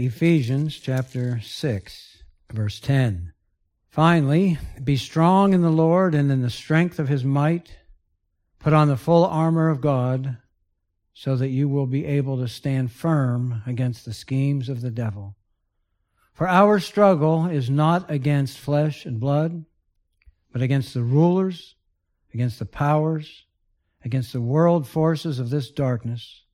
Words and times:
Ephesians 0.00 0.78
chapter 0.78 1.42
6, 1.42 2.22
verse 2.50 2.80
10. 2.80 3.34
Finally, 3.90 4.56
be 4.82 4.96
strong 4.96 5.52
in 5.52 5.60
the 5.60 5.68
Lord 5.68 6.14
and 6.14 6.32
in 6.32 6.40
the 6.40 6.48
strength 6.48 6.98
of 6.98 7.08
his 7.08 7.22
might. 7.22 7.76
Put 8.60 8.72
on 8.72 8.88
the 8.88 8.96
full 8.96 9.26
armor 9.26 9.68
of 9.68 9.82
God 9.82 10.38
so 11.12 11.36
that 11.36 11.50
you 11.50 11.68
will 11.68 11.86
be 11.86 12.06
able 12.06 12.38
to 12.38 12.48
stand 12.48 12.90
firm 12.90 13.62
against 13.66 14.06
the 14.06 14.14
schemes 14.14 14.70
of 14.70 14.80
the 14.80 14.90
devil. 14.90 15.36
For 16.32 16.48
our 16.48 16.80
struggle 16.80 17.44
is 17.44 17.68
not 17.68 18.10
against 18.10 18.56
flesh 18.56 19.04
and 19.04 19.20
blood, 19.20 19.66
but 20.50 20.62
against 20.62 20.94
the 20.94 21.02
rulers, 21.02 21.74
against 22.32 22.58
the 22.58 22.64
powers, 22.64 23.44
against 24.02 24.32
the 24.32 24.40
world 24.40 24.88
forces 24.88 25.38
of 25.38 25.50
this 25.50 25.70
darkness, 25.70 26.44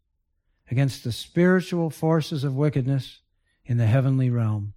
against 0.68 1.04
the 1.04 1.12
spiritual 1.12 1.90
forces 1.90 2.42
of 2.42 2.56
wickedness 2.56 3.20
in 3.66 3.76
the 3.76 3.86
heavenly 3.86 4.30
realm. 4.30 4.72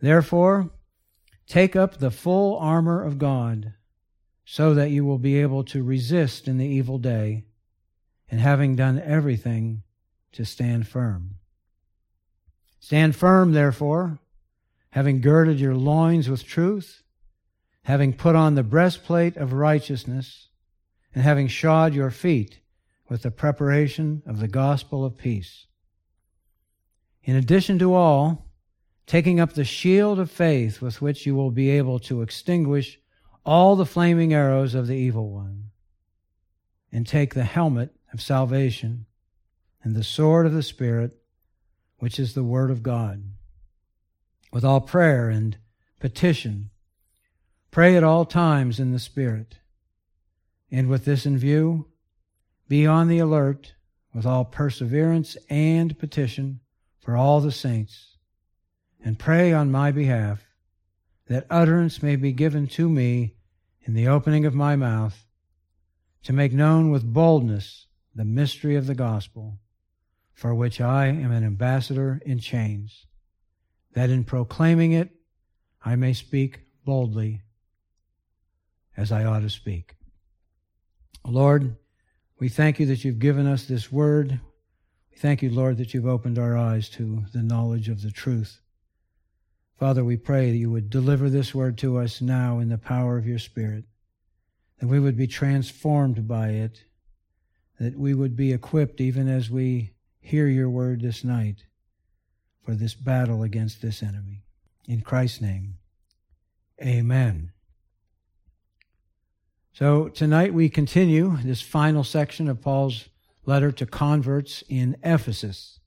Therefore, 0.00 0.70
take 1.46 1.76
up 1.76 1.98
the 1.98 2.10
full 2.10 2.56
armor 2.58 3.02
of 3.02 3.18
God, 3.18 3.74
so 4.44 4.74
that 4.74 4.90
you 4.90 5.04
will 5.04 5.18
be 5.18 5.38
able 5.40 5.64
to 5.64 5.82
resist 5.82 6.48
in 6.48 6.58
the 6.58 6.66
evil 6.66 6.98
day, 6.98 7.44
and 8.30 8.40
having 8.40 8.76
done 8.76 9.00
everything, 9.00 9.82
to 10.32 10.44
stand 10.44 10.86
firm. 10.86 11.36
Stand 12.80 13.16
firm, 13.16 13.52
therefore, 13.52 14.18
having 14.90 15.20
girded 15.20 15.60
your 15.60 15.74
loins 15.74 16.28
with 16.28 16.44
truth, 16.44 17.02
having 17.84 18.12
put 18.12 18.36
on 18.36 18.54
the 18.54 18.62
breastplate 18.62 19.36
of 19.36 19.52
righteousness, 19.52 20.48
and 21.14 21.22
having 21.22 21.48
shod 21.48 21.94
your 21.94 22.10
feet 22.10 22.60
with 23.08 23.22
the 23.22 23.30
preparation 23.30 24.22
of 24.26 24.40
the 24.40 24.48
gospel 24.48 25.04
of 25.04 25.16
peace. 25.16 25.66
In 27.24 27.36
addition 27.36 27.78
to 27.78 27.94
all, 27.94 28.50
taking 29.06 29.40
up 29.40 29.54
the 29.54 29.64
shield 29.64 30.18
of 30.18 30.30
faith 30.30 30.82
with 30.82 31.00
which 31.00 31.26
you 31.26 31.34
will 31.34 31.50
be 31.50 31.70
able 31.70 31.98
to 32.00 32.22
extinguish 32.22 32.98
all 33.44 33.76
the 33.76 33.86
flaming 33.86 34.32
arrows 34.32 34.74
of 34.74 34.86
the 34.86 34.96
evil 34.96 35.30
one, 35.30 35.70
and 36.92 37.06
take 37.06 37.34
the 37.34 37.44
helmet 37.44 37.94
of 38.12 38.22
salvation 38.22 39.06
and 39.82 39.94
the 39.94 40.04
sword 40.04 40.46
of 40.46 40.52
the 40.52 40.62
Spirit, 40.62 41.16
which 41.98 42.18
is 42.18 42.34
the 42.34 42.44
Word 42.44 42.70
of 42.70 42.82
God. 42.82 43.22
With 44.52 44.64
all 44.64 44.80
prayer 44.80 45.28
and 45.28 45.56
petition, 45.98 46.70
pray 47.70 47.96
at 47.96 48.04
all 48.04 48.24
times 48.24 48.78
in 48.78 48.92
the 48.92 48.98
Spirit. 48.98 49.58
And 50.70 50.88
with 50.88 51.04
this 51.04 51.26
in 51.26 51.36
view, 51.36 51.88
be 52.68 52.86
on 52.86 53.08
the 53.08 53.18
alert 53.18 53.74
with 54.14 54.24
all 54.24 54.44
perseverance 54.44 55.36
and 55.50 55.98
petition 55.98 56.60
for 57.04 57.16
all 57.16 57.40
the 57.40 57.52
saints, 57.52 58.16
and 59.04 59.18
pray 59.18 59.52
on 59.52 59.70
my 59.70 59.92
behalf 59.92 60.42
that 61.28 61.46
utterance 61.50 62.02
may 62.02 62.16
be 62.16 62.32
given 62.32 62.66
to 62.66 62.88
me 62.88 63.34
in 63.82 63.92
the 63.92 64.08
opening 64.08 64.46
of 64.46 64.54
my 64.54 64.74
mouth 64.74 65.26
to 66.22 66.32
make 66.32 66.52
known 66.52 66.90
with 66.90 67.12
boldness 67.12 67.86
the 68.14 68.24
mystery 68.24 68.74
of 68.74 68.86
the 68.86 68.94
gospel, 68.94 69.58
for 70.32 70.54
which 70.54 70.80
I 70.80 71.08
am 71.08 71.30
an 71.30 71.44
ambassador 71.44 72.22
in 72.24 72.38
chains, 72.38 73.04
that 73.92 74.08
in 74.08 74.24
proclaiming 74.24 74.92
it 74.92 75.10
I 75.84 75.96
may 75.96 76.14
speak 76.14 76.60
boldly 76.86 77.42
as 78.96 79.12
I 79.12 79.24
ought 79.24 79.40
to 79.40 79.50
speak. 79.50 79.96
Lord, 81.26 81.76
we 82.38 82.48
thank 82.48 82.80
you 82.80 82.86
that 82.86 83.04
you've 83.04 83.18
given 83.18 83.46
us 83.46 83.66
this 83.66 83.92
word. 83.92 84.40
We 85.14 85.20
thank 85.20 85.42
you, 85.42 85.50
Lord, 85.50 85.76
that 85.76 85.94
you've 85.94 86.08
opened 86.08 86.40
our 86.40 86.56
eyes 86.56 86.88
to 86.90 87.24
the 87.32 87.42
knowledge 87.42 87.88
of 87.88 88.02
the 88.02 88.10
truth. 88.10 88.60
Father, 89.78 90.02
we 90.02 90.16
pray 90.16 90.50
that 90.50 90.56
you 90.56 90.72
would 90.72 90.90
deliver 90.90 91.30
this 91.30 91.54
word 91.54 91.78
to 91.78 91.98
us 91.98 92.20
now 92.20 92.58
in 92.58 92.68
the 92.68 92.78
power 92.78 93.16
of 93.16 93.26
your 93.26 93.38
Spirit, 93.38 93.84
that 94.80 94.88
we 94.88 94.98
would 94.98 95.16
be 95.16 95.28
transformed 95.28 96.26
by 96.26 96.48
it, 96.48 96.82
that 97.78 97.96
we 97.96 98.12
would 98.12 98.34
be 98.34 98.52
equipped 98.52 99.00
even 99.00 99.28
as 99.28 99.48
we 99.48 99.92
hear 100.20 100.48
your 100.48 100.68
word 100.68 101.00
this 101.00 101.22
night 101.22 101.64
for 102.64 102.74
this 102.74 102.94
battle 102.94 103.44
against 103.44 103.82
this 103.82 104.02
enemy. 104.02 104.42
In 104.88 105.00
Christ's 105.00 105.40
name, 105.40 105.74
amen. 106.82 107.52
So 109.72 110.08
tonight 110.08 110.52
we 110.52 110.68
continue 110.68 111.36
this 111.44 111.60
final 111.60 112.02
section 112.02 112.48
of 112.48 112.60
Paul's 112.60 113.08
letter 113.46 113.72
to 113.72 113.86
converts 113.86 114.62
in 114.68 114.96
Ephesus. 115.02 115.80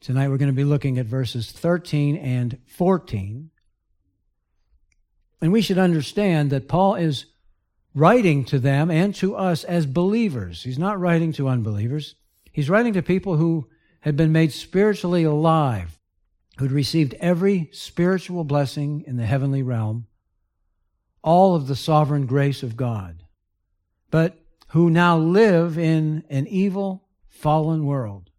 Tonight 0.00 0.28
we're 0.28 0.38
going 0.38 0.50
to 0.50 0.56
be 0.56 0.64
looking 0.64 0.98
at 0.98 1.06
verses 1.06 1.52
13 1.52 2.16
and 2.16 2.58
14. 2.66 3.50
And 5.42 5.52
we 5.52 5.62
should 5.62 5.78
understand 5.78 6.50
that 6.50 6.68
Paul 6.68 6.94
is 6.94 7.26
writing 7.94 8.44
to 8.46 8.58
them 8.58 8.90
and 8.90 9.14
to 9.16 9.36
us 9.36 9.64
as 9.64 9.86
believers. 9.86 10.62
He's 10.62 10.78
not 10.78 11.00
writing 11.00 11.32
to 11.32 11.48
unbelievers. 11.48 12.14
He's 12.52 12.70
writing 12.70 12.92
to 12.94 13.02
people 13.02 13.36
who 13.36 13.68
had 14.00 14.16
been 14.16 14.32
made 14.32 14.52
spiritually 14.52 15.24
alive, 15.24 15.98
who'd 16.58 16.72
received 16.72 17.14
every 17.20 17.68
spiritual 17.72 18.44
blessing 18.44 19.04
in 19.06 19.16
the 19.16 19.26
heavenly 19.26 19.62
realm, 19.62 20.06
all 21.22 21.54
of 21.54 21.66
the 21.66 21.76
sovereign 21.76 22.26
grace 22.26 22.62
of 22.62 22.76
God. 22.76 23.24
But 24.10 24.39
who 24.70 24.88
now 24.90 25.18
live 25.18 25.76
in 25.76 26.24
an 26.30 26.46
evil, 26.46 27.08
fallen 27.28 27.84
world, 27.84 28.30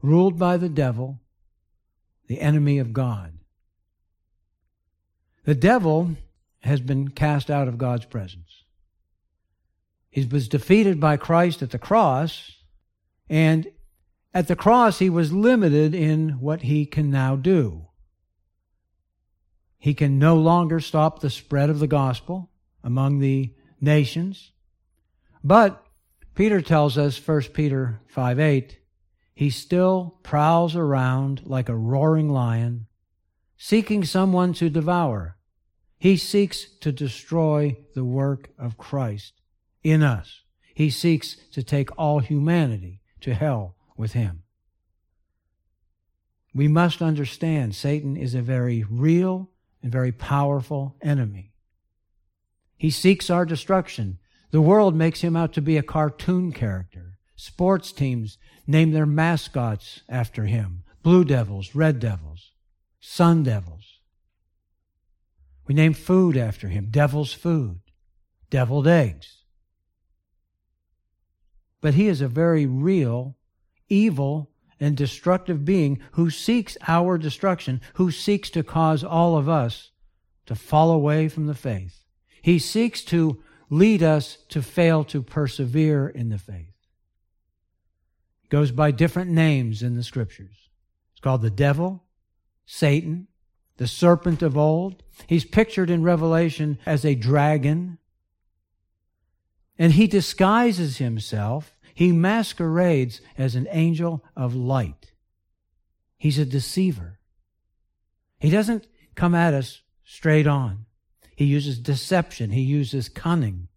ruled 0.00 0.38
by 0.38 0.56
the 0.56 0.68
devil, 0.68 1.20
the 2.28 2.40
enemy 2.40 2.78
of 2.78 2.92
God. 2.92 3.38
The 5.44 5.54
devil 5.54 6.16
has 6.60 6.80
been 6.80 7.08
cast 7.08 7.50
out 7.50 7.68
of 7.68 7.78
God's 7.78 8.06
presence. 8.06 8.64
He 10.08 10.24
was 10.24 10.48
defeated 10.48 10.98
by 10.98 11.18
Christ 11.18 11.62
at 11.62 11.70
the 11.70 11.78
cross, 11.78 12.56
and 13.28 13.66
at 14.32 14.48
the 14.48 14.56
cross 14.56 14.98
he 14.98 15.10
was 15.10 15.32
limited 15.32 15.94
in 15.94 16.40
what 16.40 16.62
he 16.62 16.86
can 16.86 17.10
now 17.10 17.36
do. 17.36 17.86
He 19.78 19.92
can 19.92 20.18
no 20.18 20.36
longer 20.36 20.80
stop 20.80 21.20
the 21.20 21.30
spread 21.30 21.68
of 21.68 21.80
the 21.80 21.86
gospel 21.86 22.50
among 22.82 23.18
the 23.18 23.54
nations. 23.80 24.52
But 25.46 25.86
Peter 26.34 26.60
tells 26.60 26.98
us, 26.98 27.24
1 27.24 27.42
Peter 27.54 28.00
5 28.08 28.40
8, 28.40 28.80
he 29.32 29.48
still 29.48 30.18
prowls 30.24 30.74
around 30.74 31.42
like 31.44 31.68
a 31.68 31.76
roaring 31.76 32.28
lion, 32.28 32.88
seeking 33.56 34.02
someone 34.04 34.54
to 34.54 34.68
devour. 34.68 35.36
He 35.98 36.16
seeks 36.16 36.66
to 36.80 36.90
destroy 36.90 37.76
the 37.94 38.02
work 38.02 38.50
of 38.58 38.76
Christ 38.76 39.34
in 39.84 40.02
us. 40.02 40.42
He 40.74 40.90
seeks 40.90 41.36
to 41.52 41.62
take 41.62 41.96
all 41.96 42.18
humanity 42.18 43.02
to 43.20 43.32
hell 43.32 43.76
with 43.96 44.14
him. 44.14 44.42
We 46.52 46.66
must 46.66 47.00
understand 47.00 47.76
Satan 47.76 48.16
is 48.16 48.34
a 48.34 48.42
very 48.42 48.84
real 48.90 49.50
and 49.80 49.92
very 49.92 50.10
powerful 50.10 50.96
enemy. 51.00 51.52
He 52.76 52.90
seeks 52.90 53.30
our 53.30 53.44
destruction. 53.44 54.18
The 54.56 54.62
world 54.62 54.96
makes 54.96 55.20
him 55.20 55.36
out 55.36 55.52
to 55.52 55.60
be 55.60 55.76
a 55.76 55.82
cartoon 55.82 56.50
character. 56.50 57.18
Sports 57.34 57.92
teams 57.92 58.38
name 58.66 58.92
their 58.92 59.04
mascots 59.04 60.00
after 60.08 60.46
him 60.46 60.82
Blue 61.02 61.26
Devils, 61.26 61.74
Red 61.74 62.00
Devils, 62.00 62.52
Sun 62.98 63.42
Devils. 63.42 64.00
We 65.66 65.74
name 65.74 65.92
food 65.92 66.38
after 66.38 66.68
him 66.68 66.88
Devil's 66.90 67.34
Food, 67.34 67.80
Deviled 68.48 68.88
Eggs. 68.88 69.42
But 71.82 71.92
he 71.92 72.06
is 72.08 72.22
a 72.22 72.26
very 72.26 72.64
real, 72.64 73.36
evil, 73.90 74.52
and 74.80 74.96
destructive 74.96 75.66
being 75.66 76.00
who 76.12 76.30
seeks 76.30 76.78
our 76.88 77.18
destruction, 77.18 77.82
who 77.96 78.10
seeks 78.10 78.48
to 78.48 78.62
cause 78.62 79.04
all 79.04 79.36
of 79.36 79.50
us 79.50 79.90
to 80.46 80.54
fall 80.54 80.92
away 80.92 81.28
from 81.28 81.46
the 81.46 81.54
faith. 81.54 82.04
He 82.40 82.58
seeks 82.58 83.04
to 83.04 83.42
lead 83.70 84.02
us 84.02 84.38
to 84.48 84.62
fail 84.62 85.04
to 85.04 85.22
persevere 85.22 86.08
in 86.08 86.28
the 86.28 86.38
faith. 86.38 86.74
It 88.44 88.50
goes 88.50 88.70
by 88.70 88.90
different 88.90 89.30
names 89.30 89.82
in 89.82 89.96
the 89.96 90.02
scriptures. 90.02 90.68
It's 91.12 91.20
called 91.20 91.42
the 91.42 91.50
devil, 91.50 92.04
Satan, 92.64 93.28
the 93.76 93.86
serpent 93.86 94.42
of 94.42 94.56
old. 94.56 95.02
He's 95.26 95.44
pictured 95.44 95.90
in 95.90 96.02
Revelation 96.02 96.78
as 96.86 97.04
a 97.04 97.14
dragon. 97.14 97.98
And 99.78 99.92
he 99.92 100.06
disguises 100.06 100.98
himself, 100.98 101.76
he 101.92 102.12
masquerades 102.12 103.20
as 103.36 103.54
an 103.54 103.66
angel 103.70 104.24
of 104.36 104.54
light. 104.54 105.12
He's 106.16 106.38
a 106.38 106.46
deceiver. 106.46 107.18
He 108.38 108.50
doesn't 108.50 108.86
come 109.14 109.34
at 109.34 109.54
us 109.54 109.82
straight 110.04 110.46
on. 110.46 110.85
He 111.36 111.44
uses 111.44 111.78
deception. 111.78 112.50
He 112.50 112.62
uses 112.62 113.08
cunning. 113.08 113.68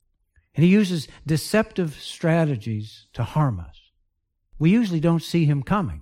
And 0.56 0.66
he 0.66 0.72
uses 0.72 1.08
deceptive 1.28 2.00
strategies 2.02 3.06
to 3.14 3.24
harm 3.24 3.60
us. 3.60 3.76
We 4.58 4.72
usually 4.72 5.00
don't 5.00 5.22
see 5.22 5.46
him 5.46 5.62
coming. 5.62 6.02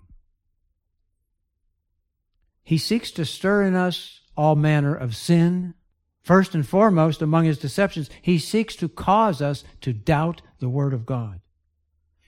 he 2.67 2.77
seeks 2.77 3.11
to 3.11 3.23
stir 3.23 3.63
in 3.63 3.75
us 3.75 4.19
all 4.35 4.57
manner 4.57 4.93
of 4.93 5.15
sin. 5.15 5.73
First 6.21 6.53
and 6.53 6.67
foremost, 6.67 7.21
among 7.21 7.45
his 7.45 7.57
deceptions, 7.57 8.09
he 8.21 8.37
seeks 8.37 8.75
to 8.75 8.89
cause 8.89 9.41
us 9.41 9.63
to 9.79 9.93
doubt 9.93 10.41
the 10.59 10.67
Word 10.67 10.93
of 10.93 11.05
God. 11.05 11.39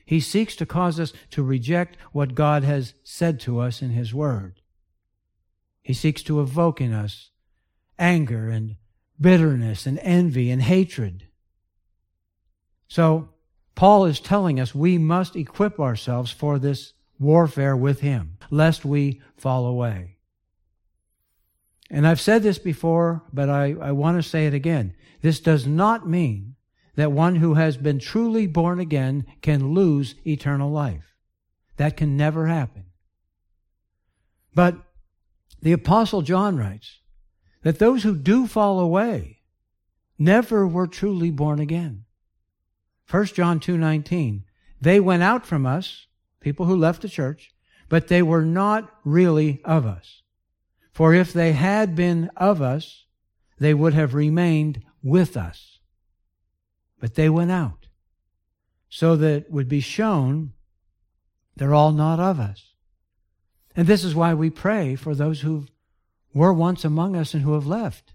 He 0.06 0.22
seeks 0.22 0.56
to 0.56 0.66
cause 0.66 0.98
us 0.98 1.12
to 1.32 1.44
reject 1.44 1.98
what 2.14 2.36
God 2.36 2.64
has 2.64 2.94
said 3.04 3.42
to 3.42 3.60
us 3.60 3.82
in 3.82 3.90
his 3.90 4.14
Word. 4.14 4.62
He 5.82 5.94
seeks 5.94 6.24
to 6.24 6.40
evoke 6.40 6.80
in 6.80 6.94
us 6.94 7.32
anger 8.00 8.50
and 8.50 8.78
bitterness 9.19 9.86
and 9.86 10.00
envy 10.00 10.50
and 10.51 10.62
hatred. 10.62 11.27
So, 12.88 13.30
Paul 13.75 14.06
is 14.06 14.19
telling 14.19 14.60
us 14.60 14.75
we 14.75 14.98
must 14.98 15.36
equip 15.36 15.80
ourselves 15.80 16.31
for 16.31 16.60
this 16.60 16.94
warfare 17.19 17.75
with 17.75 18.01
him, 18.01 18.38
lest 18.50 18.83
we 18.83 19.21
fall 19.38 19.66
away. 19.66 20.18
And 21.89 22.06
I've 22.07 22.21
said 22.21 22.44
this 22.44 22.60
before, 22.60 23.24
but 23.33 23.50
I, 23.50 23.75
I 23.80 23.92
want 23.92 24.18
to 24.18 24.30
say 24.30 24.48
it 24.48 24.54
again. 24.54 24.95
This 25.22 25.39
does 25.39 25.65
not 25.65 26.07
mean 26.07 26.56
that 26.95 27.12
one 27.12 27.38
who 27.38 27.54
has 27.56 27.77
been 27.77 28.00
truly 28.00 28.48
born 28.48 28.80
again 28.80 29.25
can 29.42 29.74
lose 29.74 30.15
eternal 30.25 30.69
life. 30.69 31.15
That 31.77 31.98
can 31.98 32.18
never 32.18 32.48
happen. 32.48 32.86
But 34.54 34.75
the 35.62 35.72
Apostle 35.72 36.22
John 36.22 36.57
writes 36.57 37.00
that 37.62 37.80
those 37.80 38.04
who 38.04 38.16
do 38.16 38.48
fall 38.48 38.80
away 38.80 39.42
never 40.18 40.68
were 40.68 40.88
truly 40.88 41.32
born 41.32 41.60
again. 41.60 42.06
1 43.10 43.26
John 43.28 43.60
2:19 43.60 44.44
They 44.82 45.00
went 45.00 45.24
out 45.24 45.46
from 45.46 45.66
us, 45.66 46.08
people 46.40 46.66
who 46.66 46.76
left 46.76 47.02
the 47.02 47.10
church, 47.10 47.54
but 47.90 48.08
they 48.08 48.22
were 48.22 48.46
not 48.46 48.94
really 49.04 49.62
of 49.66 49.86
us. 49.86 50.22
For 50.92 51.14
if 51.14 51.34
they 51.34 51.54
had 51.54 51.96
been 51.96 52.30
of 52.38 52.62
us, 52.62 53.06
they 53.58 53.74
would 53.74 53.94
have 53.94 54.14
remained 54.14 54.84
with 55.02 55.36
us. 55.36 55.80
But 57.00 57.16
they 57.16 57.30
went 57.30 57.52
out, 57.52 57.88
so 58.90 59.16
that 59.16 59.44
it 59.44 59.52
would 59.52 59.68
be 59.68 59.80
shown 59.80 60.54
they're 61.56 61.74
all 61.74 61.92
not 61.92 62.20
of 62.20 62.40
us. 62.40 62.74
And 63.76 63.88
this 63.88 64.04
is 64.04 64.16
why 64.16 64.34
we 64.34 64.50
pray 64.50 64.96
for 64.96 65.16
those 65.16 65.42
who 65.42 65.68
were 66.34 66.54
once 66.54 66.86
among 66.86 67.16
us 67.16 67.34
and 67.34 67.44
who 67.44 67.54
have 67.54 67.68
left, 67.68 68.14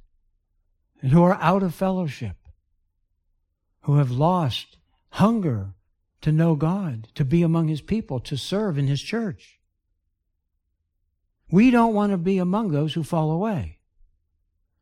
and 1.03 1.13
who 1.13 1.23
are 1.23 1.39
out 1.41 1.63
of 1.63 1.75
fellowship, 1.75 2.37
who 3.83 3.97
have 3.97 4.11
lost 4.11 4.79
hunger 5.11 5.75
to 6.21 6.33
know 6.33 6.55
God, 6.55 7.09
to 7.15 7.25
be 7.25 7.43
among 7.43 7.69
His 7.69 7.83
people, 7.83 8.19
to 8.21 8.37
serve 8.37 8.79
in 8.79 8.87
His 8.87 9.03
church. 9.03 9.61
We 11.51 11.71
don't 11.71 11.95
want 11.95 12.13
to 12.13 12.19
be 12.19 12.39
among 12.39 12.71
those 12.71 12.95
who 12.95 13.03
fall 13.03 13.31
away. 13.31 13.79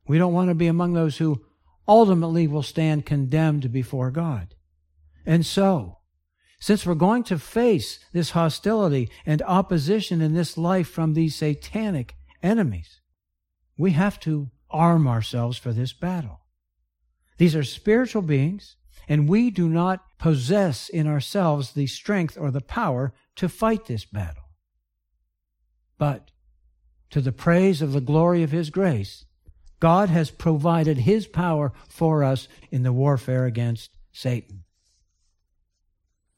We 0.06 0.18
don't 0.18 0.32
want 0.32 0.50
to 0.50 0.54
be 0.54 0.68
among 0.68 0.92
those 0.92 1.18
who 1.18 1.44
ultimately 1.88 2.46
will 2.46 2.62
stand 2.62 3.06
condemned 3.06 3.72
before 3.72 4.10
God. 4.10 4.54
And 5.26 5.44
so, 5.44 5.98
since 6.60 6.86
we're 6.86 6.94
going 6.94 7.24
to 7.24 7.38
face 7.38 7.98
this 8.12 8.30
hostility 8.30 9.10
and 9.26 9.42
opposition 9.42 10.20
in 10.20 10.34
this 10.34 10.56
life 10.56 10.88
from 10.88 11.14
these 11.14 11.34
satanic 11.34 12.14
enemies, 12.42 13.00
we 13.76 13.92
have 13.92 14.20
to 14.20 14.50
arm 14.70 15.06
ourselves 15.06 15.58
for 15.58 15.72
this 15.72 15.92
battle. 15.92 16.40
These 17.38 17.56
are 17.56 17.64
spiritual 17.64 18.22
beings, 18.22 18.76
and 19.08 19.28
we 19.28 19.50
do 19.50 19.68
not 19.68 20.04
possess 20.18 20.88
in 20.88 21.06
ourselves 21.06 21.72
the 21.72 21.86
strength 21.86 22.38
or 22.38 22.50
the 22.50 22.60
power 22.60 23.12
to 23.36 23.48
fight 23.48 23.86
this 23.86 24.04
battle. 24.04 24.44
But 25.98 26.30
to 27.10 27.20
the 27.20 27.32
praise 27.32 27.82
of 27.82 27.92
the 27.92 28.00
glory 28.00 28.42
of 28.42 28.52
His 28.52 28.70
grace, 28.70 29.24
God 29.80 30.08
has 30.08 30.30
provided 30.30 30.98
His 30.98 31.26
power 31.26 31.72
for 31.88 32.22
us 32.22 32.48
in 32.70 32.84
the 32.84 32.92
warfare 32.92 33.44
against 33.46 33.90
Satan. 34.12 34.64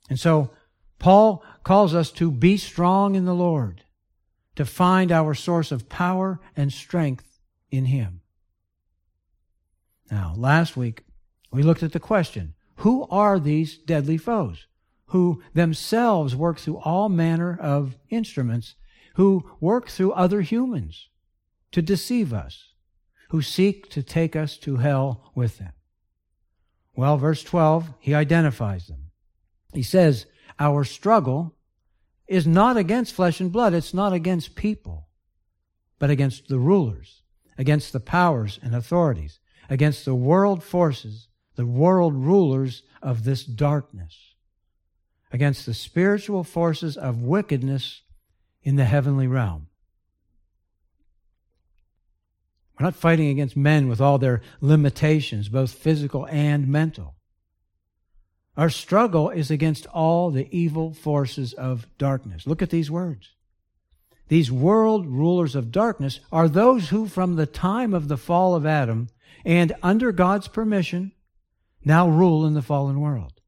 And 0.08 0.18
so, 0.18 0.50
Paul 0.98 1.44
calls 1.64 1.94
us 1.94 2.10
to 2.12 2.30
be 2.30 2.56
strong 2.56 3.14
in 3.14 3.24
the 3.24 3.34
Lord, 3.34 3.84
to 4.56 4.64
find 4.64 5.10
our 5.10 5.34
source 5.34 5.72
of 5.72 5.88
power 5.88 6.40
and 6.56 6.72
strength 6.72 7.40
in 7.70 7.86
Him. 7.86 8.20
Now, 10.10 10.34
last 10.36 10.76
week, 10.76 11.02
we 11.50 11.62
looked 11.62 11.82
at 11.82 11.92
the 11.92 12.00
question 12.00 12.54
who 12.78 13.06
are 13.10 13.38
these 13.38 13.78
deadly 13.78 14.16
foes? 14.16 14.66
Who 15.08 15.42
themselves 15.54 16.34
work 16.34 16.58
through 16.58 16.78
all 16.78 17.08
manner 17.08 17.56
of 17.60 17.96
instruments 18.10 18.74
who 19.14 19.48
work 19.60 19.88
through 19.88 20.12
other 20.12 20.42
humans 20.42 21.08
to 21.72 21.82
deceive 21.82 22.32
us, 22.32 22.72
who 23.30 23.42
seek 23.42 23.88
to 23.90 24.02
take 24.02 24.36
us 24.36 24.56
to 24.58 24.76
hell 24.76 25.32
with 25.34 25.58
them. 25.58 25.72
Well, 26.94 27.16
verse 27.16 27.42
12, 27.42 27.94
he 27.98 28.14
identifies 28.14 28.86
them. 28.86 29.10
He 29.72 29.82
says, 29.82 30.26
Our 30.58 30.84
struggle 30.84 31.56
is 32.26 32.46
not 32.46 32.76
against 32.76 33.14
flesh 33.14 33.40
and 33.40 33.52
blood, 33.52 33.74
it's 33.74 33.94
not 33.94 34.12
against 34.12 34.54
people, 34.54 35.08
but 35.98 36.10
against 36.10 36.48
the 36.48 36.58
rulers, 36.58 37.22
against 37.58 37.92
the 37.92 38.00
powers 38.00 38.58
and 38.62 38.74
authorities, 38.74 39.40
against 39.68 40.04
the 40.04 40.14
world 40.14 40.62
forces, 40.62 41.28
the 41.56 41.66
world 41.66 42.14
rulers 42.14 42.82
of 43.02 43.24
this 43.24 43.44
darkness, 43.44 44.34
against 45.32 45.66
the 45.66 45.74
spiritual 45.74 46.44
forces 46.44 46.96
of 46.96 47.22
wickedness 47.22 48.02
in 48.62 48.76
the 48.76 48.84
heavenly 48.84 49.26
realm. 49.26 49.68
We're 52.78 52.86
not 52.86 52.96
fighting 52.96 53.28
against 53.28 53.56
men 53.56 53.88
with 53.88 54.00
all 54.00 54.18
their 54.18 54.40
limitations, 54.60 55.48
both 55.48 55.72
physical 55.72 56.26
and 56.26 56.66
mental. 56.66 57.14
Our 58.56 58.70
struggle 58.70 59.30
is 59.30 59.50
against 59.50 59.86
all 59.86 60.30
the 60.30 60.48
evil 60.56 60.92
forces 60.92 61.52
of 61.54 61.86
darkness. 61.98 62.46
Look 62.46 62.62
at 62.62 62.70
these 62.70 62.90
words. 62.90 63.32
These 64.28 64.50
world 64.50 65.06
rulers 65.06 65.54
of 65.54 65.72
darkness 65.72 66.20
are 66.32 66.48
those 66.48 66.88
who, 66.88 67.06
from 67.06 67.36
the 67.36 67.46
time 67.46 67.92
of 67.92 68.08
the 68.08 68.16
fall 68.16 68.54
of 68.54 68.64
Adam 68.64 69.08
and 69.44 69.72
under 69.82 70.12
God's 70.12 70.48
permission, 70.48 71.12
now 71.84 72.08
rule 72.08 72.46
in 72.46 72.54
the 72.54 72.62
fallen 72.62 73.00
world. 73.00 73.40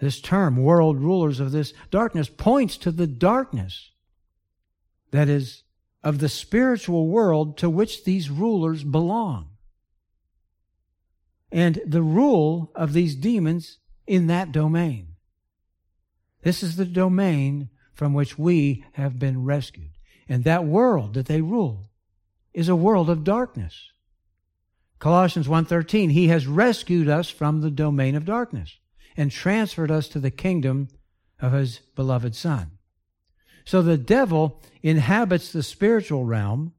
This 0.00 0.20
term, 0.20 0.56
world 0.56 1.00
rulers 1.00 1.40
of 1.40 1.50
this 1.50 1.72
darkness, 1.90 2.28
points 2.28 2.76
to 2.78 2.92
the 2.92 3.08
darkness 3.08 3.90
that 5.10 5.28
is 5.28 5.64
of 6.04 6.20
the 6.20 6.28
spiritual 6.28 7.08
world 7.08 7.58
to 7.58 7.68
which 7.68 8.04
these 8.04 8.30
rulers 8.30 8.84
belong. 8.84 9.48
And 11.50 11.80
the 11.86 12.02
rule 12.02 12.70
of 12.74 12.92
these 12.92 13.14
demons 13.14 13.78
in 14.06 14.26
that 14.26 14.52
domain. 14.52 15.14
This 16.42 16.62
is 16.62 16.76
the 16.76 16.84
domain 16.84 17.70
from 17.92 18.14
which 18.14 18.38
we 18.38 18.84
have 18.92 19.18
been 19.18 19.44
rescued. 19.44 19.90
And 20.28 20.44
that 20.44 20.64
world 20.64 21.14
that 21.14 21.26
they 21.26 21.40
rule 21.40 21.90
is 22.52 22.68
a 22.68 22.76
world 22.76 23.10
of 23.10 23.24
darkness. 23.24 23.90
Colossians 24.98 25.48
1:13 25.48 26.10
He 26.10 26.28
has 26.28 26.46
rescued 26.46 27.08
us 27.08 27.30
from 27.30 27.60
the 27.60 27.70
domain 27.70 28.14
of 28.14 28.24
darkness 28.24 28.78
and 29.16 29.30
transferred 29.30 29.90
us 29.90 30.08
to 30.08 30.20
the 30.20 30.30
kingdom 30.30 30.88
of 31.40 31.52
his 31.52 31.80
beloved 31.94 32.34
Son. 32.34 32.72
So 33.64 33.82
the 33.82 33.98
devil 33.98 34.62
inhabits 34.82 35.52
the 35.52 35.62
spiritual 35.62 36.24
realm, 36.24 36.72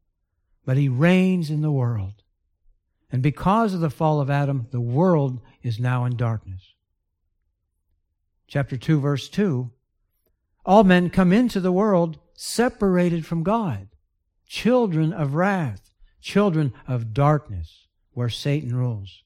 but 0.65 0.77
he 0.77 0.89
reigns 0.89 1.49
in 1.49 1.61
the 1.61 1.71
world. 1.71 2.23
And 3.11 3.23
because 3.23 3.73
of 3.73 3.79
the 3.79 3.89
fall 3.89 4.21
of 4.21 4.29
Adam, 4.29 4.67
the 4.71 4.81
world 4.81 5.41
is 5.63 5.79
now 5.79 6.05
in 6.05 6.15
darkness. 6.15 6.73
Chapter 8.47 8.77
2, 8.77 8.99
verse 8.99 9.29
2 9.29 9.71
All 10.65 10.83
men 10.83 11.09
come 11.09 11.33
into 11.33 11.59
the 11.59 11.71
world 11.71 12.19
separated 12.33 13.25
from 13.25 13.43
God, 13.43 13.89
children 14.47 15.11
of 15.11 15.33
wrath, 15.33 15.91
children 16.21 16.73
of 16.87 17.13
darkness, 17.13 17.87
where 18.11 18.29
Satan 18.29 18.75
rules. 18.75 19.23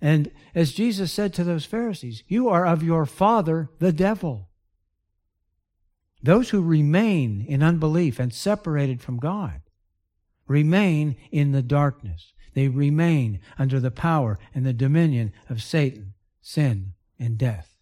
And 0.00 0.30
as 0.54 0.72
Jesus 0.72 1.12
said 1.12 1.34
to 1.34 1.44
those 1.44 1.66
Pharisees, 1.66 2.22
you 2.26 2.48
are 2.48 2.64
of 2.64 2.82
your 2.82 3.04
father, 3.04 3.68
the 3.80 3.92
devil. 3.92 4.48
Those 6.22 6.50
who 6.50 6.62
remain 6.62 7.44
in 7.46 7.62
unbelief 7.62 8.18
and 8.18 8.32
separated 8.32 9.02
from 9.02 9.18
God 9.18 9.60
remain 10.50 11.16
in 11.30 11.52
the 11.52 11.62
darkness. 11.62 12.32
They 12.54 12.66
remain 12.66 13.38
under 13.56 13.78
the 13.78 13.92
power 13.92 14.36
and 14.52 14.66
the 14.66 14.72
dominion 14.72 15.32
of 15.48 15.62
Satan, 15.62 16.14
sin, 16.42 16.94
and 17.20 17.38
death. 17.38 17.78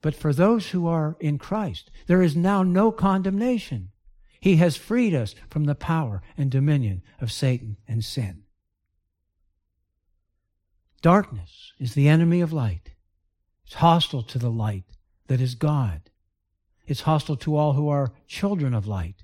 But 0.00 0.14
for 0.14 0.32
those 0.32 0.70
who 0.70 0.86
are 0.86 1.18
in 1.20 1.36
Christ, 1.36 1.90
there 2.06 2.22
is 2.22 2.34
now 2.34 2.62
no 2.62 2.90
condemnation. 2.90 3.90
He 4.40 4.56
has 4.56 4.78
freed 4.78 5.14
us 5.14 5.34
from 5.50 5.64
the 5.64 5.74
power 5.74 6.22
and 6.38 6.50
dominion 6.50 7.02
of 7.20 7.30
Satan 7.30 7.76
and 7.86 8.02
sin. 8.02 8.44
Darkness 11.02 11.72
is 11.78 11.92
the 11.92 12.08
enemy 12.08 12.40
of 12.40 12.50
light. 12.50 12.92
It's 13.66 13.74
hostile 13.74 14.22
to 14.22 14.38
the 14.38 14.50
light 14.50 14.84
that 15.26 15.40
is 15.40 15.54
God. 15.54 16.00
it's 16.86 17.02
hostile 17.02 17.36
to 17.36 17.56
all 17.56 17.74
who 17.74 17.88
are 17.88 18.12
children 18.26 18.72
of 18.74 18.86
light. 18.86 19.22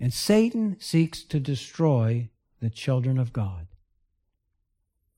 And 0.00 0.14
Satan 0.14 0.76
seeks 0.80 1.22
to 1.24 1.38
destroy 1.38 2.30
the 2.60 2.70
children 2.70 3.18
of 3.18 3.34
God. 3.34 3.66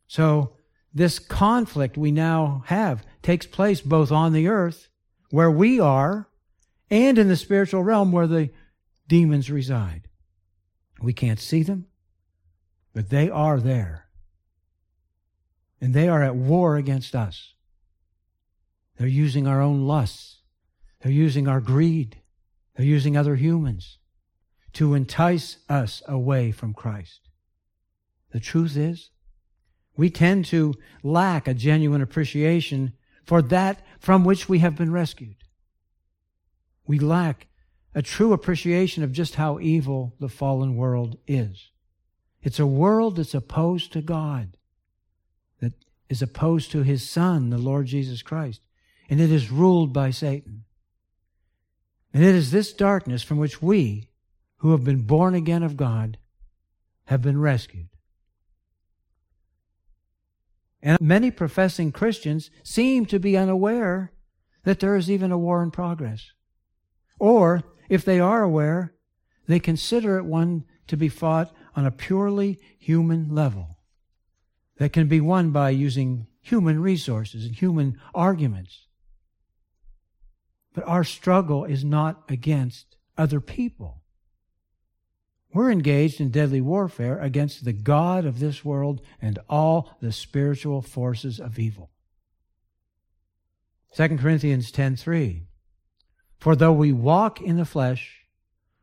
So, 0.08 0.56
this 0.92 1.18
conflict 1.20 1.96
we 1.96 2.10
now 2.10 2.64
have 2.66 3.06
takes 3.22 3.46
place 3.46 3.80
both 3.80 4.12
on 4.12 4.32
the 4.32 4.48
earth, 4.48 4.88
where 5.30 5.50
we 5.50 5.80
are, 5.80 6.28
and 6.90 7.16
in 7.16 7.28
the 7.28 7.36
spiritual 7.36 7.82
realm 7.82 8.12
where 8.12 8.26
the 8.26 8.50
demons 9.08 9.50
reside. 9.50 10.08
We 11.00 11.14
can't 11.14 11.40
see 11.40 11.62
them, 11.62 11.86
but 12.92 13.08
they 13.08 13.30
are 13.30 13.58
there. 13.58 14.08
And 15.80 15.94
they 15.94 16.08
are 16.08 16.22
at 16.22 16.36
war 16.36 16.76
against 16.76 17.14
us. 17.14 17.54
They're 18.98 19.06
using 19.06 19.46
our 19.46 19.62
own 19.62 19.86
lusts. 19.86 20.42
They're 21.00 21.10
using 21.10 21.48
our 21.48 21.60
greed. 21.60 22.20
They're 22.74 22.84
using 22.84 23.16
other 23.16 23.36
humans 23.36 23.98
to 24.74 24.94
entice 24.94 25.58
us 25.68 26.02
away 26.06 26.50
from 26.52 26.74
Christ. 26.74 27.20
The 28.32 28.40
truth 28.40 28.76
is, 28.76 29.10
we 29.96 30.08
tend 30.08 30.46
to 30.46 30.74
lack 31.02 31.46
a 31.46 31.54
genuine 31.54 32.00
appreciation 32.00 32.94
for 33.24 33.42
that 33.42 33.84
from 34.00 34.24
which 34.24 34.48
we 34.48 34.60
have 34.60 34.74
been 34.74 34.92
rescued. 34.92 35.36
We 36.86 36.98
lack 36.98 37.48
a 37.94 38.02
true 38.02 38.32
appreciation 38.32 39.02
of 39.02 39.12
just 39.12 39.34
how 39.34 39.60
evil 39.60 40.14
the 40.18 40.28
fallen 40.28 40.76
world 40.76 41.18
is. 41.26 41.70
It's 42.42 42.58
a 42.58 42.66
world 42.66 43.16
that's 43.16 43.34
opposed 43.34 43.92
to 43.92 44.00
God, 44.00 44.56
that 45.60 45.74
is 46.08 46.22
opposed 46.22 46.72
to 46.72 46.82
his 46.82 47.08
Son, 47.08 47.50
the 47.50 47.58
Lord 47.58 47.86
Jesus 47.86 48.22
Christ, 48.22 48.62
and 49.10 49.20
it 49.20 49.30
is 49.30 49.50
ruled 49.50 49.92
by 49.92 50.10
Satan. 50.10 50.64
And 52.14 52.24
it 52.24 52.34
is 52.34 52.50
this 52.50 52.72
darkness 52.72 53.22
from 53.22 53.38
which 53.38 53.62
we, 53.62 54.08
who 54.62 54.70
have 54.70 54.84
been 54.84 55.02
born 55.02 55.34
again 55.34 55.64
of 55.64 55.76
God, 55.76 56.18
have 57.06 57.20
been 57.20 57.40
rescued. 57.40 57.88
And 60.80 61.00
many 61.00 61.32
professing 61.32 61.90
Christians 61.90 62.48
seem 62.62 63.04
to 63.06 63.18
be 63.18 63.36
unaware 63.36 64.12
that 64.62 64.78
there 64.78 64.94
is 64.94 65.10
even 65.10 65.32
a 65.32 65.38
war 65.38 65.64
in 65.64 65.72
progress. 65.72 66.30
Or, 67.18 67.64
if 67.88 68.04
they 68.04 68.20
are 68.20 68.42
aware, 68.42 68.94
they 69.48 69.58
consider 69.58 70.16
it 70.16 70.26
one 70.26 70.62
to 70.86 70.96
be 70.96 71.08
fought 71.08 71.52
on 71.74 71.84
a 71.84 71.90
purely 71.90 72.60
human 72.78 73.34
level 73.34 73.78
that 74.76 74.92
can 74.92 75.08
be 75.08 75.20
won 75.20 75.50
by 75.50 75.70
using 75.70 76.28
human 76.40 76.80
resources 76.80 77.44
and 77.44 77.56
human 77.56 77.98
arguments. 78.14 78.86
But 80.72 80.86
our 80.86 81.02
struggle 81.02 81.64
is 81.64 81.84
not 81.84 82.22
against 82.28 82.96
other 83.18 83.40
people. 83.40 84.01
We're 85.54 85.70
engaged 85.70 86.20
in 86.20 86.30
deadly 86.30 86.60
warfare 86.60 87.18
against 87.18 87.64
the 87.64 87.74
God 87.74 88.24
of 88.24 88.38
this 88.38 88.64
world 88.64 89.02
and 89.20 89.38
all 89.48 89.96
the 90.00 90.12
spiritual 90.12 90.80
forces 90.80 91.38
of 91.38 91.58
evil. 91.58 91.90
2 93.94 94.18
Corinthians 94.18 94.72
10:3 94.72 95.42
For 96.38 96.56
though 96.56 96.72
we 96.72 96.92
walk 96.92 97.42
in 97.42 97.58
the 97.58 97.66
flesh, 97.66 98.24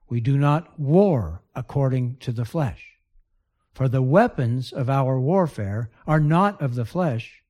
we 0.08 0.22
do 0.22 0.38
not 0.38 0.80
war 0.80 1.42
according 1.56 2.18
to 2.18 2.32
the 2.32 2.46
flesh. 2.46 2.98
For 3.74 3.88
the 3.88 4.04
weapons 4.04 4.72
of 4.72 4.90
our 4.90 5.20
warfare 5.20 5.90
are 6.06 6.20
not 6.20 6.62
of 6.62 6.76
the 6.76 6.86
flesh, 6.86 7.42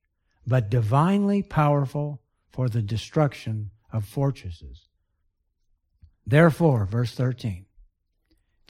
but 0.46 0.70
divinely 0.70 1.42
powerful 1.42 2.22
for 2.50 2.68
the 2.68 2.82
destruction 2.82 3.70
of 3.92 4.06
fortresses. 4.06 4.88
Therefore, 6.26 6.86
verse 6.86 7.14
13, 7.14 7.66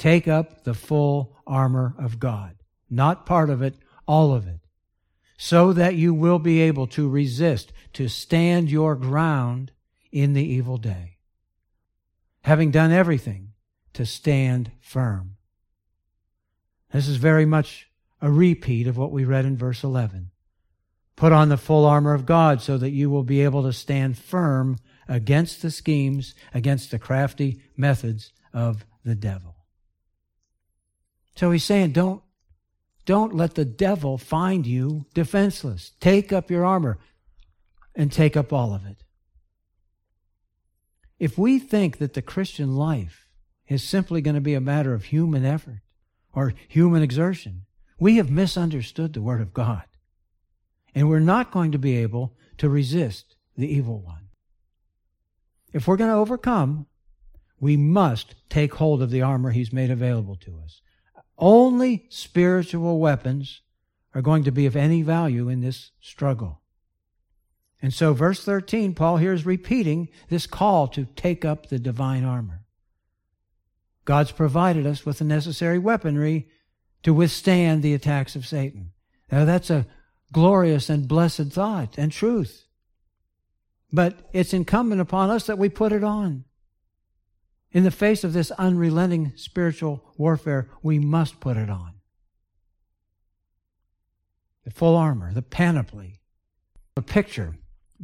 Take 0.00 0.26
up 0.26 0.64
the 0.64 0.72
full 0.72 1.36
armor 1.46 1.94
of 1.98 2.18
God. 2.18 2.56
Not 2.88 3.26
part 3.26 3.50
of 3.50 3.60
it, 3.60 3.74
all 4.08 4.32
of 4.32 4.46
it. 4.46 4.60
So 5.36 5.74
that 5.74 5.94
you 5.94 6.14
will 6.14 6.38
be 6.38 6.62
able 6.62 6.86
to 6.86 7.06
resist, 7.06 7.70
to 7.92 8.08
stand 8.08 8.70
your 8.70 8.96
ground 8.96 9.72
in 10.10 10.32
the 10.32 10.42
evil 10.42 10.78
day. 10.78 11.18
Having 12.44 12.70
done 12.70 12.92
everything, 12.92 13.52
to 13.92 14.06
stand 14.06 14.72
firm. 14.80 15.36
This 16.94 17.06
is 17.06 17.16
very 17.16 17.44
much 17.44 17.90
a 18.22 18.30
repeat 18.30 18.86
of 18.86 18.96
what 18.96 19.12
we 19.12 19.26
read 19.26 19.44
in 19.44 19.58
verse 19.58 19.84
11. 19.84 20.30
Put 21.14 21.32
on 21.32 21.50
the 21.50 21.58
full 21.58 21.84
armor 21.84 22.14
of 22.14 22.24
God 22.24 22.62
so 22.62 22.78
that 22.78 22.92
you 22.92 23.10
will 23.10 23.22
be 23.22 23.42
able 23.42 23.64
to 23.64 23.72
stand 23.74 24.16
firm 24.16 24.78
against 25.06 25.60
the 25.60 25.70
schemes, 25.70 26.34
against 26.54 26.90
the 26.90 26.98
crafty 26.98 27.60
methods 27.76 28.32
of 28.54 28.86
the 29.04 29.14
devil. 29.14 29.59
So 31.34 31.50
he's 31.50 31.64
saying, 31.64 31.92
don't, 31.92 32.22
don't 33.06 33.34
let 33.34 33.54
the 33.54 33.64
devil 33.64 34.18
find 34.18 34.66
you 34.66 35.06
defenseless. 35.14 35.92
Take 36.00 36.32
up 36.32 36.50
your 36.50 36.64
armor 36.64 36.98
and 37.94 38.12
take 38.12 38.36
up 38.36 38.52
all 38.52 38.74
of 38.74 38.86
it. 38.86 39.02
If 41.18 41.36
we 41.36 41.58
think 41.58 41.98
that 41.98 42.14
the 42.14 42.22
Christian 42.22 42.76
life 42.76 43.26
is 43.68 43.84
simply 43.84 44.20
going 44.20 44.34
to 44.34 44.40
be 44.40 44.54
a 44.54 44.60
matter 44.60 44.94
of 44.94 45.04
human 45.04 45.44
effort 45.44 45.80
or 46.32 46.54
human 46.68 47.02
exertion, 47.02 47.66
we 47.98 48.16
have 48.16 48.30
misunderstood 48.30 49.12
the 49.12 49.22
Word 49.22 49.40
of 49.40 49.52
God. 49.52 49.84
And 50.94 51.08
we're 51.08 51.20
not 51.20 51.52
going 51.52 51.72
to 51.72 51.78
be 51.78 51.98
able 51.98 52.34
to 52.58 52.68
resist 52.68 53.36
the 53.56 53.68
evil 53.68 54.00
one. 54.00 54.28
If 55.72 55.86
we're 55.86 55.96
going 55.96 56.10
to 56.10 56.16
overcome, 56.16 56.86
we 57.60 57.76
must 57.76 58.34
take 58.48 58.74
hold 58.74 59.02
of 59.02 59.10
the 59.10 59.22
armor 59.22 59.50
He's 59.50 59.72
made 59.72 59.90
available 59.90 60.36
to 60.36 60.58
us. 60.64 60.80
Only 61.40 62.06
spiritual 62.10 63.00
weapons 63.00 63.62
are 64.14 64.22
going 64.22 64.44
to 64.44 64.52
be 64.52 64.66
of 64.66 64.76
any 64.76 65.02
value 65.02 65.48
in 65.48 65.62
this 65.62 65.90
struggle. 66.00 66.60
And 67.82 67.94
so, 67.94 68.12
verse 68.12 68.44
13, 68.44 68.94
Paul 68.94 69.16
here 69.16 69.32
is 69.32 69.46
repeating 69.46 70.08
this 70.28 70.46
call 70.46 70.86
to 70.88 71.06
take 71.16 71.44
up 71.46 71.66
the 71.66 71.78
divine 71.78 72.24
armor. 72.24 72.64
God's 74.04 74.32
provided 74.32 74.86
us 74.86 75.06
with 75.06 75.18
the 75.18 75.24
necessary 75.24 75.78
weaponry 75.78 76.48
to 77.02 77.14
withstand 77.14 77.82
the 77.82 77.94
attacks 77.94 78.36
of 78.36 78.46
Satan. 78.46 78.92
Now, 79.32 79.46
that's 79.46 79.70
a 79.70 79.86
glorious 80.32 80.90
and 80.90 81.08
blessed 81.08 81.52
thought 81.52 81.96
and 81.96 82.12
truth. 82.12 82.66
But 83.92 84.28
it's 84.32 84.52
incumbent 84.52 85.00
upon 85.00 85.30
us 85.30 85.46
that 85.46 85.58
we 85.58 85.68
put 85.70 85.92
it 85.92 86.04
on. 86.04 86.44
In 87.72 87.84
the 87.84 87.90
face 87.90 88.24
of 88.24 88.32
this 88.32 88.50
unrelenting 88.52 89.32
spiritual 89.36 90.04
warfare, 90.16 90.68
we 90.82 90.98
must 90.98 91.40
put 91.40 91.56
it 91.56 91.70
on. 91.70 91.94
The 94.64 94.72
full 94.72 94.96
armor, 94.96 95.32
the 95.32 95.42
panoply, 95.42 96.20
a 96.96 97.02
picture 97.02 97.56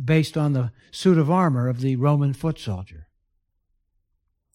based 0.02 0.37
on 0.37 0.52
the 0.52 0.73
suit 0.90 1.18
of 1.18 1.30
armor 1.30 1.68
of 1.68 1.80
the 1.80 1.96
Roman 1.96 2.32
foot 2.32 2.58
soldier. 2.58 3.08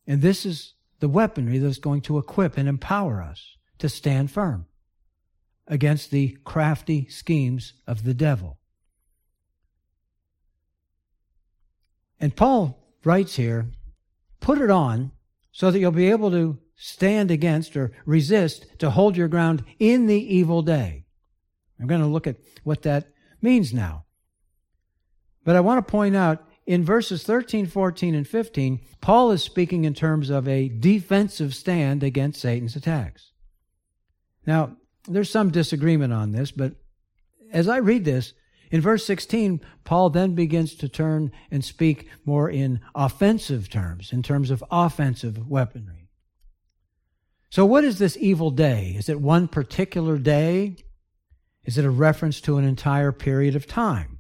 And 0.08 0.22
this 0.22 0.46
is 0.46 0.74
the 1.00 1.10
weaponry 1.10 1.58
that's 1.58 1.78
going 1.78 2.02
to 2.02 2.18
equip 2.18 2.58
and 2.58 2.70
empower 2.70 3.22
us 3.22 3.58
to 3.80 3.90
stand 3.90 4.32
firm 4.32 4.66
against 5.68 6.12
the 6.12 6.38
crafty 6.44 7.08
schemes 7.10 7.74
of 7.88 8.04
the 8.04 8.14
devil. 8.14 8.60
And 12.20 12.36
Paul 12.36 12.78
writes 13.04 13.36
here 13.36 13.72
Put 14.42 14.60
it 14.60 14.70
on 14.70 15.12
so 15.54 15.72
that 15.72 15.80
you'll 15.80 15.92
be 15.92 16.10
able 16.10 16.32
to 16.32 16.60
stand 16.76 17.32
against 17.32 17.78
or 17.78 17.92
resist 18.06 18.66
to 18.80 18.90
hold 18.90 19.16
your 19.16 19.28
ground 19.28 19.64
in 19.80 20.08
the 20.08 20.36
evil 20.36 20.62
day. 20.62 21.06
I'm 21.80 21.88
going 21.88 22.02
to 22.02 22.08
look 22.08 22.28
at 22.28 22.38
what 22.64 22.82
that 22.82 23.14
means 23.42 23.74
now. 23.74 24.06
But 25.44 25.56
I 25.56 25.62
want 25.62 25.86
to 25.86 25.92
point 25.92 26.16
out 26.16 26.46
in 26.66 26.84
verses 26.84 27.24
13, 27.24 27.68
14, 27.68 28.16
and 28.16 28.28
15, 28.28 28.80
Paul 29.00 29.32
is 29.32 29.44
speaking 29.44 29.86
in 29.86 29.94
terms 29.94 30.30
of 30.30 30.48
a 30.48 30.70
defensive 30.70 31.56
stand 31.56 32.04
against 32.04 32.42
Satan's 32.42 32.76
attacks. 32.76 33.32
Now, 34.46 34.78
there's 35.08 35.30
some 35.30 35.52
disagreement 35.52 36.14
on 36.14 36.32
this, 36.32 36.52
but 36.52 36.74
as 37.52 37.68
I 37.68 37.78
read 37.78 38.06
this, 38.06 38.34
in 38.72 38.80
verse 38.80 39.06
16, 39.06 39.60
Paul 39.84 40.10
then 40.10 40.34
begins 40.34 40.74
to 40.76 40.88
turn 40.88 41.32
and 41.52 41.64
speak 41.64 42.08
more 42.26 42.50
in 42.50 42.80
offensive 42.96 43.70
terms, 43.70 44.14
in 44.14 44.24
terms 44.24 44.50
of 44.50 44.64
offensive 44.72 45.48
weaponry. 45.48 46.08
So, 47.50 47.66
what 47.66 47.84
is 47.84 48.00
this 48.00 48.18
evil 48.18 48.50
day? 48.50 48.96
Is 48.98 49.10
it 49.10 49.20
one 49.20 49.50
particular 49.50 50.18
day? 50.18 50.78
Is 51.66 51.78
it 51.78 51.84
a 51.84 51.90
reference 51.90 52.40
to 52.42 52.58
an 52.58 52.64
entire 52.64 53.12
period 53.12 53.58
of 53.58 53.68
time? 53.68 54.20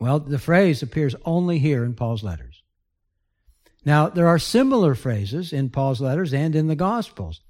Well, 0.00 0.18
the 0.18 0.40
phrase 0.40 0.82
appears 0.82 1.14
only 1.24 1.60
here 1.60 1.84
in 1.84 1.94
Paul's 1.94 2.24
letters. 2.24 2.60
Now, 3.84 4.08
there 4.08 4.26
are 4.26 4.38
similar 4.38 4.96
phrases 4.96 5.52
in 5.52 5.70
Paul's 5.70 6.00
letters 6.00 6.34
and 6.34 6.56
in 6.56 6.66
the 6.66 6.74
Gospels. 6.74 7.40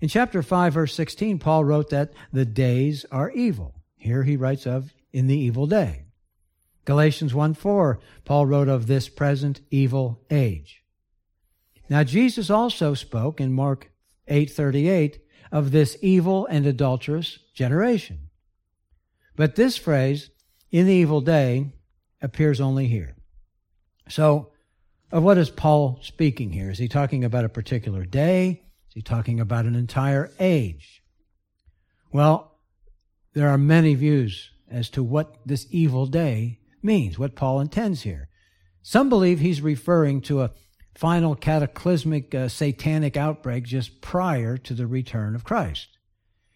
In 0.00 0.08
chapter 0.08 0.42
5, 0.42 0.72
verse 0.72 0.94
16, 0.94 1.38
Paul 1.38 1.64
wrote 1.64 1.90
that 1.90 2.12
the 2.32 2.44
days 2.44 3.06
are 3.12 3.30
evil. 3.30 3.76
Here 3.96 4.24
he 4.24 4.36
writes 4.36 4.66
of 4.66 4.92
in 5.12 5.26
the 5.26 5.38
evil 5.38 5.66
day. 5.66 6.06
Galatians 6.84 7.34
1 7.34 7.54
4, 7.54 8.00
Paul 8.24 8.46
wrote 8.46 8.68
of 8.68 8.86
this 8.86 9.08
present 9.08 9.60
evil 9.70 10.24
age. 10.30 10.82
Now 11.88 12.04
Jesus 12.04 12.50
also 12.50 12.94
spoke 12.94 13.40
in 13.40 13.52
Mark 13.52 13.90
8:38 14.28 15.18
of 15.52 15.72
this 15.72 15.96
evil 16.00 16.46
and 16.46 16.66
adulterous 16.66 17.38
generation. 17.54 18.30
But 19.36 19.56
this 19.56 19.76
phrase, 19.76 20.30
in 20.70 20.86
the 20.86 20.94
evil 20.94 21.20
day, 21.20 21.72
appears 22.22 22.60
only 22.60 22.86
here. 22.86 23.16
So, 24.08 24.52
of 25.10 25.22
what 25.22 25.38
is 25.38 25.50
Paul 25.50 25.98
speaking 26.02 26.52
here? 26.52 26.70
Is 26.70 26.78
he 26.78 26.88
talking 26.88 27.24
about 27.24 27.44
a 27.44 27.48
particular 27.48 28.04
day? 28.04 28.62
Is 28.88 28.94
he 28.94 29.02
talking 29.02 29.40
about 29.40 29.64
an 29.64 29.74
entire 29.74 30.30
age? 30.38 31.02
Well, 32.12 32.58
there 33.34 33.48
are 33.48 33.58
many 33.58 33.94
views 33.94 34.50
as 34.70 34.88
to 34.90 35.02
what 35.02 35.36
this 35.44 35.66
evil 35.70 36.06
day 36.06 36.58
means, 36.82 37.18
what 37.18 37.34
Paul 37.34 37.60
intends 37.60 38.02
here. 38.02 38.28
Some 38.82 39.08
believe 39.08 39.40
he's 39.40 39.60
referring 39.60 40.20
to 40.22 40.42
a 40.42 40.52
final 40.94 41.34
cataclysmic 41.34 42.34
uh, 42.34 42.48
satanic 42.48 43.16
outbreak 43.16 43.64
just 43.64 44.00
prior 44.00 44.56
to 44.58 44.74
the 44.74 44.86
return 44.86 45.34
of 45.34 45.44
Christ. 45.44 45.88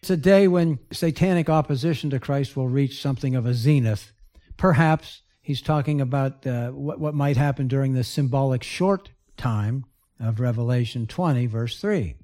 It's 0.01 0.09
a 0.09 0.17
day 0.17 0.47
when 0.47 0.79
satanic 0.91 1.49
opposition 1.49 2.09
to 2.11 2.19
Christ 2.19 2.55
will 2.55 2.67
reach 2.67 3.01
something 3.01 3.35
of 3.35 3.45
a 3.45 3.53
zenith. 3.53 4.11
Perhaps 4.57 5.21
he's 5.41 5.61
talking 5.61 5.99
about 5.99 6.45
uh, 6.45 6.69
what, 6.69 6.99
what 6.99 7.15
might 7.15 7.37
happen 7.37 7.67
during 7.67 7.93
the 7.93 8.03
symbolic 8.03 8.63
short 8.63 9.11
time 9.37 9.85
of 10.19 10.39
Revelation 10.39 11.07
20, 11.07 11.47
verse 11.47 11.79
3. 11.79 12.15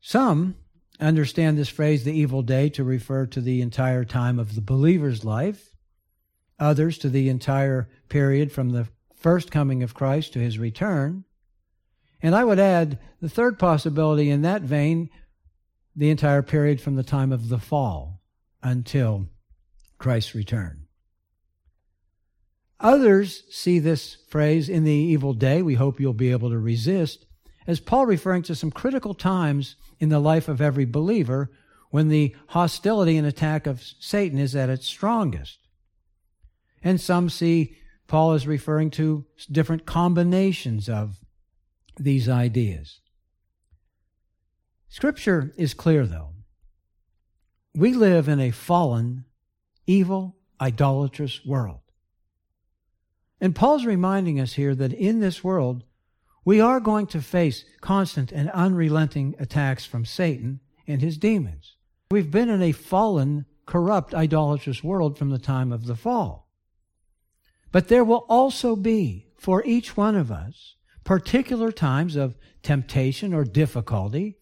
Some 0.00 0.56
understand 1.00 1.58
this 1.58 1.68
phrase, 1.68 2.04
the 2.04 2.16
evil 2.16 2.42
day, 2.42 2.68
to 2.70 2.84
refer 2.84 3.26
to 3.26 3.40
the 3.40 3.60
entire 3.60 4.04
time 4.04 4.38
of 4.38 4.54
the 4.54 4.60
believer's 4.60 5.24
life, 5.24 5.74
others 6.58 6.98
to 6.98 7.08
the 7.08 7.28
entire 7.28 7.88
period 8.08 8.52
from 8.52 8.70
the 8.70 8.88
first 9.14 9.50
coming 9.50 9.82
of 9.82 9.94
Christ 9.94 10.32
to 10.32 10.38
his 10.38 10.58
return. 10.58 11.24
And 12.22 12.34
I 12.34 12.44
would 12.44 12.58
add 12.58 12.98
the 13.20 13.28
third 13.28 13.58
possibility 13.58 14.30
in 14.30 14.42
that 14.42 14.62
vein, 14.62 15.10
the 15.94 16.10
entire 16.10 16.42
period 16.42 16.80
from 16.80 16.96
the 16.96 17.02
time 17.02 17.32
of 17.32 17.48
the 17.48 17.58
fall 17.58 18.20
until 18.62 19.26
Christ's 19.98 20.34
return. 20.34 20.86
Others 22.80 23.44
see 23.50 23.78
this 23.78 24.16
phrase 24.28 24.68
in 24.68 24.84
the 24.84 24.92
evil 24.92 25.32
day, 25.32 25.62
we 25.62 25.74
hope 25.74 25.98
you'll 25.98 26.12
be 26.12 26.30
able 26.30 26.50
to 26.50 26.58
resist, 26.58 27.24
as 27.66 27.80
Paul 27.80 28.06
referring 28.06 28.42
to 28.42 28.54
some 28.54 28.70
critical 28.70 29.14
times 29.14 29.76
in 29.98 30.08
the 30.08 30.20
life 30.20 30.48
of 30.48 30.60
every 30.60 30.84
believer 30.84 31.50
when 31.90 32.08
the 32.08 32.34
hostility 32.48 33.16
and 33.16 33.26
attack 33.26 33.66
of 33.66 33.82
Satan 34.00 34.38
is 34.38 34.54
at 34.54 34.70
its 34.70 34.86
strongest. 34.86 35.58
And 36.82 37.00
some 37.00 37.28
see 37.28 37.76
Paul 38.06 38.34
is 38.34 38.46
referring 38.46 38.90
to 38.92 39.24
different 39.50 39.86
combinations 39.86 40.88
of 40.88 41.18
these 41.98 42.28
ideas. 42.28 43.00
Scripture 44.88 45.52
is 45.56 45.74
clear, 45.74 46.06
though. 46.06 46.30
We 47.74 47.92
live 47.92 48.28
in 48.28 48.40
a 48.40 48.50
fallen, 48.50 49.24
evil, 49.86 50.36
idolatrous 50.60 51.44
world. 51.44 51.80
And 53.40 53.54
Paul's 53.54 53.84
reminding 53.84 54.40
us 54.40 54.54
here 54.54 54.74
that 54.74 54.92
in 54.92 55.20
this 55.20 55.44
world, 55.44 55.84
we 56.46 56.60
are 56.60 56.78
going 56.78 57.08
to 57.08 57.20
face 57.20 57.64
constant 57.80 58.30
and 58.30 58.48
unrelenting 58.52 59.34
attacks 59.40 59.84
from 59.84 60.04
Satan 60.04 60.60
and 60.86 61.02
his 61.02 61.18
demons. 61.18 61.76
We've 62.08 62.30
been 62.30 62.48
in 62.48 62.62
a 62.62 62.70
fallen, 62.70 63.46
corrupt, 63.66 64.14
idolatrous 64.14 64.82
world 64.84 65.18
from 65.18 65.30
the 65.30 65.40
time 65.40 65.72
of 65.72 65.86
the 65.86 65.96
fall. 65.96 66.48
But 67.72 67.88
there 67.88 68.04
will 68.04 68.24
also 68.28 68.76
be, 68.76 69.26
for 69.36 69.64
each 69.64 69.96
one 69.96 70.14
of 70.14 70.30
us, 70.30 70.76
particular 71.02 71.72
times 71.72 72.14
of 72.14 72.38
temptation 72.62 73.34
or 73.34 73.42
difficulty 73.42 74.38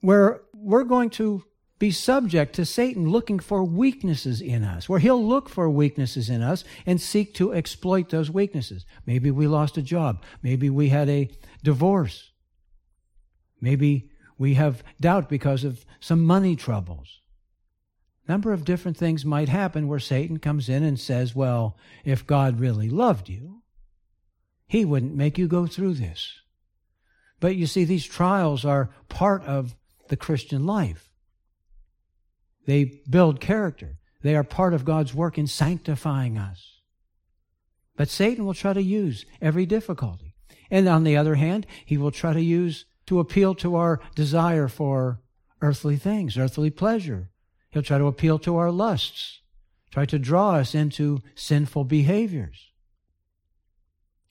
where 0.00 0.42
we're 0.52 0.84
going 0.84 1.08
to 1.08 1.42
be 1.78 1.90
subject 1.90 2.54
to 2.54 2.64
Satan 2.64 3.10
looking 3.10 3.38
for 3.38 3.62
weaknesses 3.62 4.40
in 4.40 4.64
us, 4.64 4.88
where 4.88 4.98
he'll 4.98 5.24
look 5.24 5.48
for 5.48 5.68
weaknesses 5.68 6.30
in 6.30 6.42
us 6.42 6.64
and 6.86 7.00
seek 7.00 7.34
to 7.34 7.52
exploit 7.52 8.08
those 8.08 8.30
weaknesses. 8.30 8.86
Maybe 9.04 9.30
we 9.30 9.46
lost 9.46 9.76
a 9.76 9.82
job. 9.82 10.22
Maybe 10.42 10.70
we 10.70 10.88
had 10.88 11.08
a 11.08 11.30
divorce. 11.62 12.30
Maybe 13.60 14.10
we 14.38 14.54
have 14.54 14.82
doubt 15.00 15.28
because 15.28 15.64
of 15.64 15.84
some 16.00 16.24
money 16.24 16.56
troubles 16.56 17.20
number 18.28 18.52
of 18.52 18.64
different 18.64 18.96
things 18.96 19.24
might 19.24 19.48
happen 19.48 19.88
where 19.88 19.98
Satan 19.98 20.38
comes 20.38 20.68
in 20.68 20.82
and 20.82 20.98
says, 20.98 21.34
Well, 21.34 21.76
if 22.04 22.26
God 22.26 22.60
really 22.60 22.88
loved 22.88 23.28
you, 23.28 23.62
he 24.66 24.84
wouldn't 24.84 25.14
make 25.14 25.38
you 25.38 25.46
go 25.46 25.66
through 25.66 25.94
this. 25.94 26.40
But 27.38 27.56
you 27.56 27.66
see, 27.66 27.84
these 27.84 28.04
trials 28.04 28.64
are 28.64 28.90
part 29.08 29.44
of 29.44 29.76
the 30.08 30.16
Christian 30.16 30.66
life. 30.66 31.05
They 32.66 33.00
build 33.08 33.40
character. 33.40 33.98
They 34.22 34.36
are 34.36 34.44
part 34.44 34.74
of 34.74 34.84
God's 34.84 35.14
work 35.14 35.38
in 35.38 35.46
sanctifying 35.46 36.36
us. 36.36 36.80
But 37.96 38.08
Satan 38.08 38.44
will 38.44 38.54
try 38.54 38.72
to 38.72 38.82
use 38.82 39.24
every 39.40 39.66
difficulty. 39.66 40.34
And 40.70 40.88
on 40.88 41.04
the 41.04 41.16
other 41.16 41.36
hand, 41.36 41.66
he 41.84 41.96
will 41.96 42.10
try 42.10 42.32
to 42.32 42.42
use 42.42 42.84
to 43.06 43.20
appeal 43.20 43.54
to 43.56 43.76
our 43.76 44.00
desire 44.14 44.68
for 44.68 45.20
earthly 45.62 45.96
things, 45.96 46.36
earthly 46.36 46.70
pleasure, 46.70 47.30
He'll 47.76 47.82
try 47.82 47.98
to 47.98 48.06
appeal 48.06 48.38
to 48.38 48.56
our 48.56 48.70
lusts, 48.70 49.42
try 49.90 50.06
to 50.06 50.18
draw 50.18 50.52
us 50.52 50.74
into 50.74 51.20
sinful 51.34 51.84
behaviors. 51.84 52.70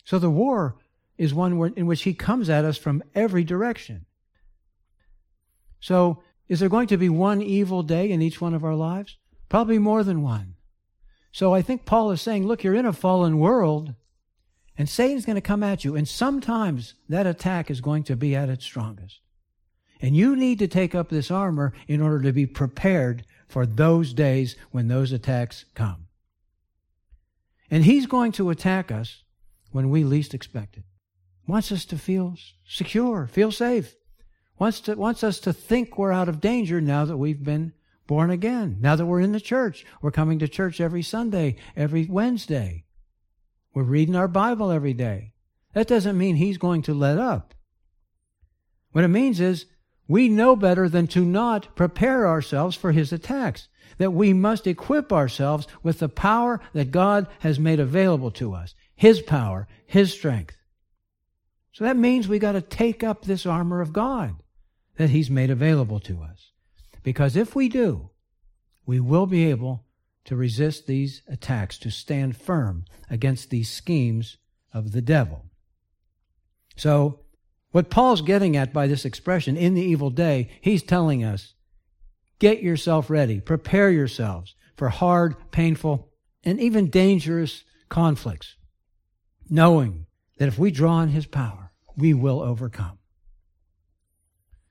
So 0.04 0.18
the 0.18 0.32
war 0.32 0.78
is 1.16 1.32
one 1.32 1.74
in 1.76 1.86
which 1.86 2.02
he 2.02 2.16
comes 2.16 2.50
at 2.50 2.66
us 2.66 2.76
from 2.76 3.04
every 3.14 3.44
direction. 3.44 4.08
So, 5.80 6.24
is 6.48 6.60
there 6.60 6.70
going 6.70 6.88
to 6.88 6.98
be 6.98 7.10
one 7.10 7.42
evil 7.42 7.84
day 7.84 8.12
in 8.12 8.22
each 8.22 8.40
one 8.40 8.54
of 8.54 8.64
our 8.64 8.76
lives? 8.76 9.18
Probably 9.50 9.80
more 9.80 10.04
than 10.04 10.22
one. 10.22 10.56
So 11.32 11.54
I 11.54 11.62
think 11.62 11.86
Paul 11.86 12.12
is 12.12 12.22
saying, 12.22 12.48
look, 12.48 12.64
you're 12.64 12.76
in 12.76 12.86
a 12.86 12.94
fallen 12.94 13.40
world, 13.40 13.94
and 14.78 14.88
Satan's 14.88 15.26
going 15.26 15.36
to 15.36 15.42
come 15.42 15.64
at 15.64 15.84
you, 15.84 15.96
and 15.96 16.08
sometimes 16.08 16.94
that 17.10 17.28
attack 17.28 17.70
is 17.70 17.82
going 17.82 18.04
to 18.04 18.16
be 18.16 18.36
at 18.36 18.50
its 18.50 18.64
strongest. 18.64 19.20
And 20.02 20.16
you 20.16 20.36
need 20.36 20.60
to 20.60 20.68
take 20.68 20.94
up 20.94 21.10
this 21.10 21.32
armor 21.32 21.74
in 21.88 22.02
order 22.02 22.22
to 22.22 22.32
be 22.32 22.46
prepared 22.46 23.26
for 23.48 23.66
those 23.66 24.14
days 24.14 24.56
when 24.72 24.88
those 24.88 25.12
attacks 25.12 25.66
come. 25.74 26.08
And 27.72 27.84
he's 27.84 28.06
going 28.06 28.32
to 28.34 28.50
attack 28.50 28.92
us 28.92 29.24
when 29.72 29.90
we 29.90 30.04
least 30.04 30.34
expect 30.34 30.78
it. 30.78 30.84
Wants 31.48 31.72
us 31.72 31.86
to 31.86 31.98
feel 31.98 32.36
secure, 32.68 33.28
feel 33.28 33.52
safe. 33.52 33.96
Wants 34.58 34.80
to 34.82 34.96
wants 34.96 35.24
us 35.24 35.40
to 35.42 35.52
think 35.52 35.98
we're 35.98 36.14
out 36.14 36.30
of 36.30 36.40
danger 36.40 36.80
now 36.80 37.04
that 37.06 37.18
we've 37.18 37.44
been 37.44 37.74
born 38.08 38.30
again. 38.30 38.78
Now 38.80 38.96
that 38.96 39.06
we're 39.06 39.20
in 39.20 39.34
the 39.34 39.42
church, 39.42 39.86
we're 40.02 40.12
coming 40.12 40.40
to 40.40 40.48
church 40.48 40.80
every 40.80 41.02
Sunday, 41.02 41.58
every 41.76 42.06
Wednesday. 42.06 42.86
We're 43.74 43.84
reading 43.84 44.16
our 44.16 44.30
Bible 44.30 44.72
every 44.72 44.94
day. 44.94 45.34
That 45.74 45.88
doesn't 45.88 46.18
mean 46.18 46.38
he's 46.38 46.58
going 46.58 46.84
to 46.84 46.94
let 46.94 47.18
up. 47.18 47.54
What 48.94 49.04
it 49.04 49.10
means 49.10 49.42
is 49.42 49.66
we 50.08 50.30
know 50.30 50.56
better 50.56 50.88
than 50.88 51.08
to 51.08 51.26
not 51.26 51.76
prepare 51.76 52.26
ourselves 52.26 52.78
for 52.78 52.94
his 52.94 53.12
attacks. 53.12 53.68
That 53.98 54.12
we 54.12 54.32
must 54.32 54.68
equip 54.68 55.12
ourselves 55.12 55.68
with 55.84 56.00
the 56.00 56.10
power 56.10 56.62
that 56.74 56.92
God 56.92 57.28
has 57.40 57.60
made 57.60 57.80
available 57.80 58.32
to 58.32 58.54
us. 58.54 58.74
His 58.96 59.22
power, 59.22 59.68
His 59.86 60.14
strength. 60.14 60.58
So 61.74 61.84
that 61.84 61.98
means 61.98 62.28
we 62.28 62.40
got 62.40 62.54
to 62.54 62.62
take 62.62 63.04
up 63.04 63.24
this 63.24 63.46
armor 63.46 63.82
of 63.82 63.92
God 63.92 64.36
that 64.98 65.10
He's 65.10 65.30
made 65.30 65.50
available 65.50 66.00
to 66.02 66.22
us. 66.22 66.52
Because 67.04 67.36
if 67.36 67.56
we 67.56 67.70
do, 67.70 68.10
we 68.86 69.00
will 69.00 69.26
be 69.26 69.46
able 69.46 69.86
to 70.26 70.36
resist 70.36 70.88
these 70.88 71.22
attacks, 71.28 71.78
to 71.78 71.92
stand 71.92 72.36
firm 72.36 72.86
against 73.10 73.50
these 73.50 73.70
schemes 73.70 74.38
of 74.74 74.92
the 74.92 75.02
devil. 75.02 75.46
So 76.76 77.22
what 77.72 77.90
Paul's 77.90 78.22
getting 78.22 78.58
at 78.58 78.74
by 78.74 78.88
this 78.88 79.06
expression, 79.06 79.56
in 79.56 79.74
the 79.74 79.82
evil 79.82 80.10
day, 80.10 80.50
he's 80.62 80.84
telling 80.84 81.24
us 81.24 81.54
get 82.40 82.64
yourself 82.64 83.10
ready, 83.10 83.40
prepare 83.40 83.92
yourselves 83.92 84.56
for 84.76 84.90
hard, 84.90 85.36
painful, 85.52 86.10
and 86.44 86.60
even 86.60 86.90
dangerous 86.90 87.64
conflicts, 87.90 88.56
knowing 89.50 90.06
that 90.38 90.48
if 90.48 90.58
we 90.58 90.72
draw 90.72 90.94
on 90.94 91.10
his 91.10 91.26
power, 91.26 91.72
we 91.96 92.14
will 92.14 92.42
overcome. 92.42 92.98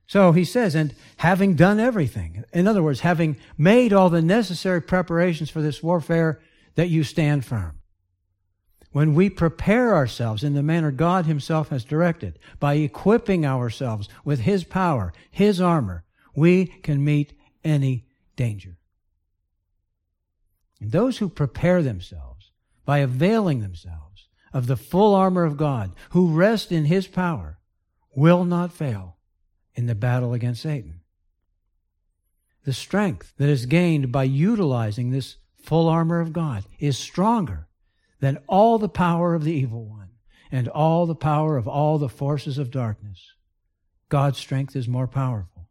So 0.06 0.32
he 0.32 0.44
says, 0.44 0.74
and 0.74 0.94
having 1.18 1.54
done 1.54 1.80
everything, 1.80 2.44
in 2.52 2.68
other 2.68 2.82
words, 2.82 3.00
having 3.00 3.36
made 3.56 3.92
all 3.92 4.10
the 4.10 4.22
necessary 4.22 4.82
preparations 4.82 5.50
for 5.50 5.62
this 5.62 5.82
warfare, 5.82 6.40
that 6.74 6.88
you 6.88 7.04
stand 7.04 7.44
firm 7.44 7.78
when 8.94 9.12
we 9.12 9.28
prepare 9.28 9.92
ourselves 9.92 10.44
in 10.44 10.54
the 10.54 10.62
manner 10.62 10.92
God 10.92 11.26
Himself 11.26 11.70
has 11.70 11.84
directed, 11.84 12.38
by 12.60 12.74
equipping 12.74 13.44
ourselves 13.44 14.08
with 14.24 14.38
His 14.38 14.62
power, 14.62 15.12
His 15.32 15.60
armor, 15.60 16.04
we 16.36 16.66
can 16.66 17.04
meet 17.04 17.32
any 17.64 18.06
danger. 18.36 18.76
And 20.80 20.92
those 20.92 21.18
who 21.18 21.28
prepare 21.28 21.82
themselves 21.82 22.52
by 22.84 22.98
availing 22.98 23.62
themselves 23.62 24.28
of 24.52 24.68
the 24.68 24.76
full 24.76 25.12
armor 25.12 25.42
of 25.42 25.56
God, 25.56 25.92
who 26.10 26.28
rest 26.28 26.70
in 26.70 26.84
his 26.84 27.08
power, 27.08 27.58
will 28.14 28.44
not 28.44 28.72
fail 28.72 29.16
in 29.74 29.86
the 29.86 29.94
battle 29.94 30.32
against 30.32 30.62
Satan. 30.62 31.00
The 32.64 32.72
strength 32.72 33.34
that 33.36 33.48
is 33.48 33.66
gained 33.66 34.10
by 34.10 34.24
utilizing 34.24 35.10
this 35.10 35.36
full 35.56 35.88
armor 35.88 36.20
of 36.20 36.32
God 36.32 36.64
is 36.78 36.96
stronger 36.96 37.68
than 38.20 38.38
all 38.46 38.78
the 38.78 38.88
power 38.88 39.34
of 39.34 39.44
the 39.44 39.52
evil 39.52 39.84
one 39.84 40.10
and 40.50 40.68
all 40.68 41.06
the 41.06 41.14
power 41.14 41.56
of 41.56 41.68
all 41.68 41.98
the 41.98 42.08
forces 42.08 42.58
of 42.58 42.70
darkness. 42.70 43.32
God's 44.08 44.38
strength 44.38 44.76
is 44.76 44.88
more 44.88 45.08
powerful. 45.08 45.68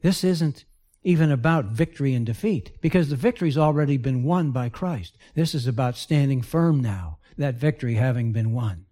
This 0.00 0.24
isn't 0.24 0.64
even 1.02 1.30
about 1.30 1.66
victory 1.66 2.14
and 2.14 2.24
defeat 2.24 2.72
because 2.80 3.10
the 3.10 3.16
victory's 3.16 3.58
already 3.58 3.96
been 3.96 4.24
won 4.24 4.50
by 4.50 4.68
Christ. 4.68 5.16
This 5.34 5.54
is 5.54 5.66
about 5.66 5.96
standing 5.96 6.40
firm 6.42 6.80
now, 6.80 7.18
that 7.36 7.56
victory 7.56 7.94
having 7.94 8.32
been 8.32 8.52
won. 8.52 8.86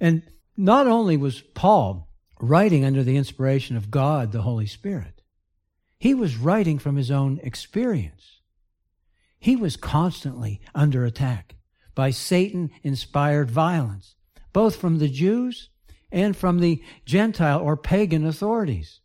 And 0.00 0.22
not 0.56 0.86
only 0.86 1.16
was 1.16 1.40
Paul 1.40 2.08
writing 2.40 2.84
under 2.84 3.02
the 3.02 3.16
inspiration 3.16 3.76
of 3.76 3.90
God, 3.90 4.32
the 4.32 4.42
Holy 4.42 4.66
Spirit, 4.66 5.22
he 5.98 6.14
was 6.14 6.36
writing 6.36 6.78
from 6.78 6.96
his 6.96 7.10
own 7.10 7.38
experience. 7.42 8.40
He 9.38 9.56
was 9.56 9.76
constantly 9.76 10.60
under 10.74 11.04
attack 11.04 11.56
by 11.94 12.10
Satan 12.10 12.70
inspired 12.82 13.50
violence, 13.50 14.16
both 14.52 14.76
from 14.76 14.98
the 14.98 15.08
Jews 15.08 15.68
and 16.10 16.36
from 16.36 16.60
the 16.60 16.82
Gentile 17.04 17.60
or 17.60 17.76
pagan 17.76 18.26
authorities. 18.26 19.00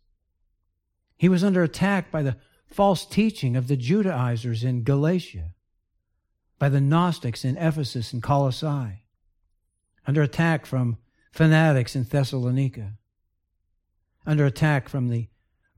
He 1.16 1.28
was 1.28 1.42
under 1.42 1.62
attack 1.62 2.10
by 2.10 2.22
the 2.22 2.36
false 2.66 3.04
teaching 3.06 3.56
of 3.56 3.66
the 3.66 3.76
Judaizers 3.76 4.62
in 4.62 4.84
Galatia, 4.84 5.54
by 6.58 6.68
the 6.68 6.80
Gnostics 6.80 7.44
in 7.44 7.56
Ephesus 7.56 8.12
and 8.12 8.22
Colossae, 8.22 9.04
under 10.06 10.22
attack 10.22 10.66
from 10.66 10.98
fanatics 11.30 11.94
in 11.94 12.04
Thessalonica, 12.04 12.94
under 14.26 14.46
attack 14.46 14.88
from 14.88 15.08
the 15.08 15.28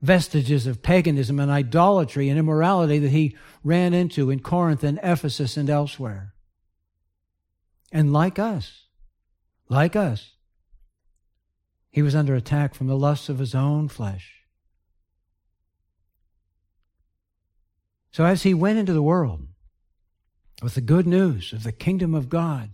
vestiges 0.01 0.65
of 0.65 0.81
paganism 0.81 1.39
and 1.39 1.51
idolatry 1.51 2.27
and 2.29 2.39
immorality 2.39 2.97
that 2.99 3.09
he 3.09 3.35
ran 3.63 3.93
into 3.93 4.29
in 4.29 4.39
Corinth 4.39 4.83
and 4.83 4.99
Ephesus 5.03 5.57
and 5.57 5.69
elsewhere. 5.69 6.33
And 7.91 8.11
like 8.11 8.39
us, 8.39 8.85
like 9.69 9.95
us, 9.95 10.33
he 11.89 12.01
was 12.01 12.15
under 12.15 12.35
attack 12.35 12.73
from 12.73 12.87
the 12.87 12.97
lusts 12.97 13.29
of 13.29 13.39
his 13.39 13.53
own 13.53 13.89
flesh. 13.89 14.41
So 18.11 18.25
as 18.25 18.43
he 18.43 18.53
went 18.53 18.79
into 18.79 18.93
the 18.93 19.03
world 19.03 19.47
with 20.61 20.75
the 20.75 20.81
good 20.81 21.07
news 21.07 21.53
of 21.53 21.63
the 21.63 21.71
kingdom 21.71 22.13
of 22.13 22.29
God, 22.29 22.71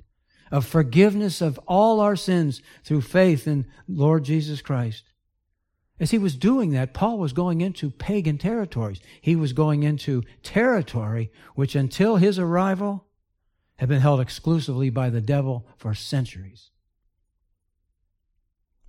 of 0.52 0.66
forgiveness 0.66 1.42
of 1.42 1.60
all 1.68 2.00
our 2.00 2.16
sins 2.16 2.62
through 2.84 3.02
faith 3.02 3.48
in 3.48 3.66
Lord 3.88 4.24
Jesus 4.24 4.62
Christ, 4.62 5.04
as 6.00 6.12
he 6.12 6.18
was 6.18 6.36
doing 6.36 6.72
that, 6.72 6.94
Paul 6.94 7.18
was 7.18 7.34
going 7.34 7.62
into 7.62 7.90
pagan 7.90 8.38
territories. 8.38 9.00
He 9.20 9.36
was 9.36 9.54
going 9.54 9.84
into 9.84 10.24
territory 10.44 11.32
which 11.56 11.76
until 11.76 12.18
his 12.18 12.38
arrival 12.38 13.06
had 13.78 13.90
been 13.90 14.02
held 14.02 14.22
exclusively 14.22 14.90
by 14.90 15.10
the 15.10 15.22
devil 15.22 15.68
for 15.78 15.94
centuries. 15.94 16.70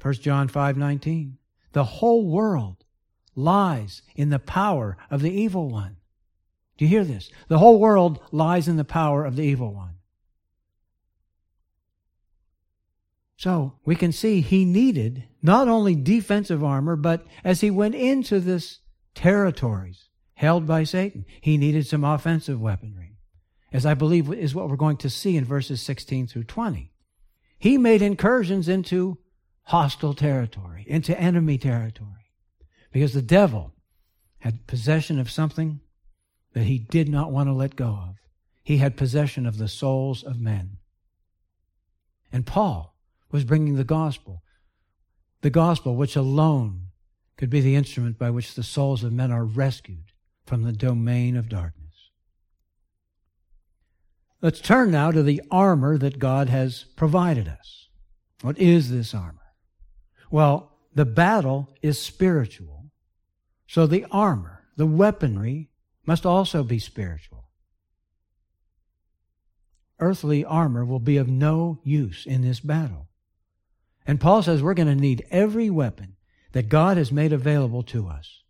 1 0.00 0.14
John 0.14 0.48
5:19 0.48 1.38
The 1.72 1.84
whole 1.84 2.26
world 2.26 2.84
lies 3.34 4.02
in 4.14 4.30
the 4.30 4.38
power 4.38 4.96
of 5.10 5.22
the 5.22 5.30
evil 5.30 5.68
one. 5.68 5.96
Do 6.76 6.84
you 6.84 6.88
hear 6.88 7.04
this? 7.04 7.30
The 7.48 7.58
whole 7.58 7.78
world 7.78 8.20
lies 8.30 8.68
in 8.68 8.76
the 8.76 8.84
power 8.84 9.24
of 9.24 9.36
the 9.36 9.42
evil 9.42 9.72
one. 9.72 9.97
So 13.38 13.74
we 13.84 13.94
can 13.94 14.10
see 14.10 14.40
he 14.40 14.64
needed 14.64 15.22
not 15.42 15.68
only 15.68 15.94
defensive 15.94 16.64
armor, 16.64 16.96
but 16.96 17.24
as 17.44 17.60
he 17.60 17.70
went 17.70 17.94
into 17.94 18.40
this 18.40 18.80
territories 19.14 20.08
held 20.34 20.66
by 20.66 20.82
Satan, 20.82 21.24
he 21.40 21.56
needed 21.56 21.86
some 21.86 22.02
offensive 22.02 22.60
weaponry, 22.60 23.16
as 23.72 23.86
I 23.86 23.94
believe 23.94 24.32
is 24.32 24.56
what 24.56 24.68
we're 24.68 24.74
going 24.74 24.96
to 24.98 25.08
see 25.08 25.36
in 25.36 25.44
verses 25.44 25.80
16 25.82 26.26
through 26.26 26.44
20. 26.44 26.90
He 27.60 27.78
made 27.78 28.02
incursions 28.02 28.68
into 28.68 29.18
hostile 29.62 30.14
territory, 30.14 30.84
into 30.88 31.18
enemy 31.18 31.58
territory, 31.58 32.32
because 32.90 33.14
the 33.14 33.22
devil 33.22 33.72
had 34.40 34.66
possession 34.66 35.20
of 35.20 35.30
something 35.30 35.78
that 36.54 36.64
he 36.64 36.78
did 36.78 37.08
not 37.08 37.30
want 37.30 37.48
to 37.48 37.52
let 37.52 37.76
go 37.76 37.86
of. 37.86 38.16
He 38.64 38.78
had 38.78 38.96
possession 38.96 39.46
of 39.46 39.58
the 39.58 39.68
souls 39.68 40.24
of 40.24 40.40
men. 40.40 40.78
And 42.32 42.44
Paul 42.44 42.96
was 43.30 43.44
bringing 43.44 43.76
the 43.76 43.84
gospel, 43.84 44.42
the 45.42 45.50
gospel 45.50 45.94
which 45.94 46.16
alone 46.16 46.88
could 47.36 47.50
be 47.50 47.60
the 47.60 47.76
instrument 47.76 48.18
by 48.18 48.30
which 48.30 48.54
the 48.54 48.62
souls 48.62 49.04
of 49.04 49.12
men 49.12 49.30
are 49.30 49.44
rescued 49.44 50.12
from 50.44 50.62
the 50.62 50.72
domain 50.72 51.36
of 51.36 51.48
darkness. 51.48 52.10
Let's 54.40 54.60
turn 54.60 54.90
now 54.90 55.10
to 55.10 55.22
the 55.22 55.42
armor 55.50 55.98
that 55.98 56.18
God 56.18 56.48
has 56.48 56.84
provided 56.96 57.48
us. 57.48 57.88
What 58.42 58.58
is 58.58 58.90
this 58.90 59.14
armor? 59.14 59.54
Well, 60.30 60.72
the 60.94 61.04
battle 61.04 61.68
is 61.82 62.00
spiritual. 62.00 62.90
So 63.66 63.86
the 63.86 64.06
armor, 64.10 64.64
the 64.76 64.86
weaponry, 64.86 65.70
must 66.06 66.24
also 66.24 66.62
be 66.62 66.78
spiritual. 66.78 67.48
Earthly 70.00 70.44
armor 70.44 70.84
will 70.84 71.00
be 71.00 71.16
of 71.16 71.28
no 71.28 71.80
use 71.82 72.24
in 72.24 72.42
this 72.42 72.60
battle. 72.60 73.07
And 74.08 74.18
Paul 74.18 74.42
says 74.42 74.62
we're 74.62 74.72
going 74.72 74.88
to 74.88 74.94
need 74.94 75.26
every 75.30 75.68
weapon 75.68 76.16
that 76.52 76.70
God 76.70 76.96
has 76.96 77.12
made 77.12 77.32
available 77.32 77.82
to 77.84 78.08
us 78.08 78.42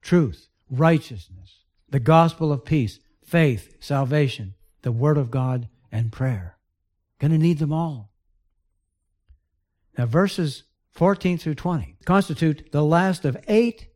truth, 0.00 0.48
righteousness, 0.70 1.64
the 1.90 2.00
gospel 2.00 2.50
of 2.50 2.64
peace, 2.64 2.98
faith, 3.22 3.76
salvation, 3.78 4.54
the 4.82 4.92
word 4.92 5.18
of 5.18 5.30
God, 5.30 5.68
and 5.92 6.10
prayer. 6.10 6.56
Going 7.18 7.32
to 7.32 7.38
need 7.38 7.58
them 7.58 7.72
all. 7.72 8.10
Now, 9.98 10.06
verses 10.06 10.62
14 10.92 11.36
through 11.38 11.56
20 11.56 11.96
constitute 12.06 12.72
the 12.72 12.84
last 12.84 13.26
of 13.26 13.36
eight 13.48 13.88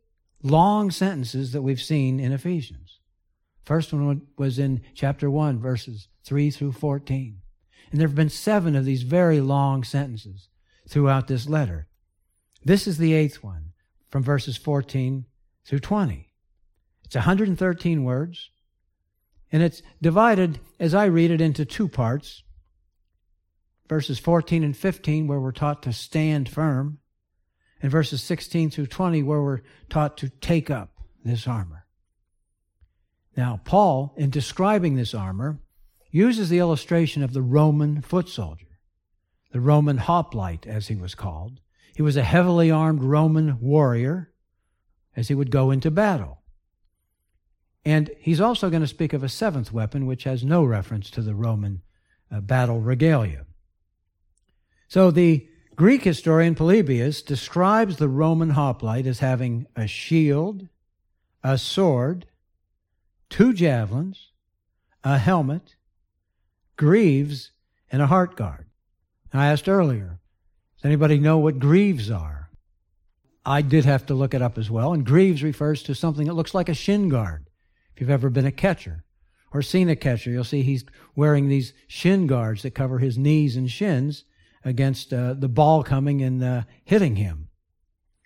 long 0.43 0.91
sentences 0.91 1.51
that 1.53 1.63
we've 1.63 1.81
seen 1.81 2.19
in 2.19 2.31
Ephesians. 2.31 2.99
First 3.63 3.91
one 3.91 4.27
was 4.37 4.59
in 4.59 4.81
chapter 4.93 5.31
1, 5.31 5.59
verses 5.59 6.09
3 6.25 6.51
through 6.51 6.73
14. 6.73 7.41
And 7.91 7.99
there 7.99 8.07
have 8.07 8.15
been 8.15 8.29
seven 8.29 8.75
of 8.75 8.85
these 8.85 9.03
very 9.03 9.41
long 9.41 9.83
sentences 9.83 10.49
throughout 10.91 11.27
this 11.27 11.47
letter. 11.47 11.87
This 12.63 12.85
is 12.85 12.97
the 12.97 13.13
eighth 13.13 13.41
one, 13.41 13.71
from 14.09 14.23
verses 14.23 14.57
14 14.57 15.25
through 15.65 15.79
20. 15.79 16.29
It's 17.05 17.15
113 17.15 18.03
words, 18.03 18.49
and 19.51 19.63
it's 19.63 19.81
divided, 20.01 20.59
as 20.79 20.93
I 20.93 21.05
read 21.05 21.31
it, 21.31 21.41
into 21.41 21.65
two 21.65 21.87
parts. 21.87 22.43
Verses 23.87 24.19
14 24.19 24.63
and 24.63 24.75
15, 24.75 25.27
where 25.27 25.39
we're 25.39 25.51
taught 25.51 25.81
to 25.83 25.93
stand 25.93 26.49
firm, 26.49 26.99
and 27.81 27.89
verses 27.89 28.21
16 28.21 28.69
through 28.69 28.87
20, 28.87 29.23
where 29.23 29.41
we're 29.41 29.61
taught 29.89 30.17
to 30.17 30.29
take 30.29 30.69
up 30.69 30.91
this 31.23 31.47
armor. 31.47 31.85
Now, 33.35 33.61
Paul, 33.63 34.13
in 34.17 34.29
describing 34.29 34.95
this 34.95 35.13
armor, 35.13 35.59
uses 36.11 36.49
the 36.49 36.59
illustration 36.59 37.23
of 37.23 37.31
the 37.31 37.41
Roman 37.41 38.01
foot 38.01 38.27
soldier 38.27 38.70
the 39.51 39.59
Roman 39.59 39.97
hoplite, 39.97 40.65
as 40.65 40.87
he 40.87 40.95
was 40.95 41.15
called. 41.15 41.59
He 41.95 42.01
was 42.01 42.17
a 42.17 42.23
heavily 42.23 42.71
armed 42.71 43.03
Roman 43.03 43.59
warrior 43.59 44.31
as 45.15 45.27
he 45.27 45.35
would 45.35 45.51
go 45.51 45.71
into 45.71 45.91
battle. 45.91 46.41
And 47.83 48.11
he's 48.19 48.39
also 48.39 48.69
going 48.69 48.81
to 48.81 48.87
speak 48.87 49.13
of 49.13 49.23
a 49.23 49.29
seventh 49.29 49.73
weapon, 49.73 50.05
which 50.05 50.23
has 50.23 50.43
no 50.43 50.63
reference 50.63 51.09
to 51.11 51.21
the 51.21 51.35
Roman 51.35 51.81
uh, 52.31 52.39
battle 52.39 52.79
regalia. 52.79 53.45
So 54.87 55.11
the 55.11 55.47
Greek 55.75 56.03
historian 56.03 56.55
Polybius 56.55 57.21
describes 57.21 57.97
the 57.97 58.09
Roman 58.09 58.51
hoplite 58.51 59.07
as 59.07 59.19
having 59.19 59.65
a 59.75 59.87
shield, 59.87 60.67
a 61.43 61.57
sword, 61.57 62.27
two 63.29 63.51
javelins, 63.51 64.31
a 65.03 65.17
helmet, 65.17 65.75
greaves, 66.77 67.51
and 67.91 68.01
a 68.01 68.07
heart 68.07 68.35
guard. 68.35 68.67
I 69.39 69.47
asked 69.47 69.69
earlier, 69.69 70.19
does 70.77 70.85
anybody 70.85 71.19
know 71.19 71.37
what 71.37 71.59
greaves 71.59 72.09
are? 72.11 72.49
I 73.45 73.61
did 73.61 73.85
have 73.85 74.05
to 74.07 74.13
look 74.13 74.33
it 74.33 74.41
up 74.41 74.57
as 74.57 74.69
well, 74.69 74.93
and 74.93 75.05
greaves 75.05 75.41
refers 75.41 75.81
to 75.83 75.95
something 75.95 76.27
that 76.27 76.33
looks 76.33 76.53
like 76.53 76.69
a 76.69 76.73
shin 76.73 77.09
guard. 77.09 77.47
If 77.93 78.01
you've 78.01 78.09
ever 78.09 78.29
been 78.29 78.45
a 78.45 78.51
catcher 78.51 79.03
or 79.51 79.61
seen 79.61 79.89
a 79.89 79.95
catcher, 79.95 80.29
you'll 80.29 80.43
see 80.43 80.61
he's 80.61 80.85
wearing 81.15 81.47
these 81.47 81.73
shin 81.87 82.27
guards 82.27 82.61
that 82.61 82.75
cover 82.75 82.99
his 82.99 83.17
knees 83.17 83.55
and 83.55 83.69
shins 83.69 84.25
against 84.63 85.13
uh, 85.13 85.33
the 85.33 85.49
ball 85.49 85.83
coming 85.83 86.21
and 86.21 86.43
uh, 86.43 86.63
hitting 86.83 87.15
him. 87.15 87.49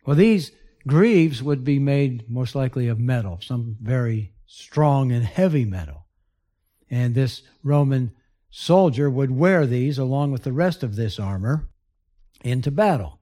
Well, 0.06 0.16
these 0.16 0.52
greaves 0.88 1.42
would 1.42 1.64
be 1.64 1.80
made 1.80 2.30
most 2.30 2.56
likely 2.56 2.88
of 2.88 3.00
metal, 3.00 3.40
some 3.42 3.78
very 3.82 4.34
strong 4.46 5.12
and 5.12 5.26
heavy 5.26 5.66
metal. 5.66 6.06
And 6.90 7.16
this 7.16 7.42
Roman 7.64 8.12
soldier 8.58 9.10
would 9.10 9.32
wear 9.32 9.66
these 9.68 9.98
along 9.98 10.32
with 10.32 10.44
the 10.44 10.54
rest 10.54 10.82
of 10.82 10.96
this 10.96 11.20
armor 11.20 11.68
into 12.42 12.72
battle. 12.72 13.20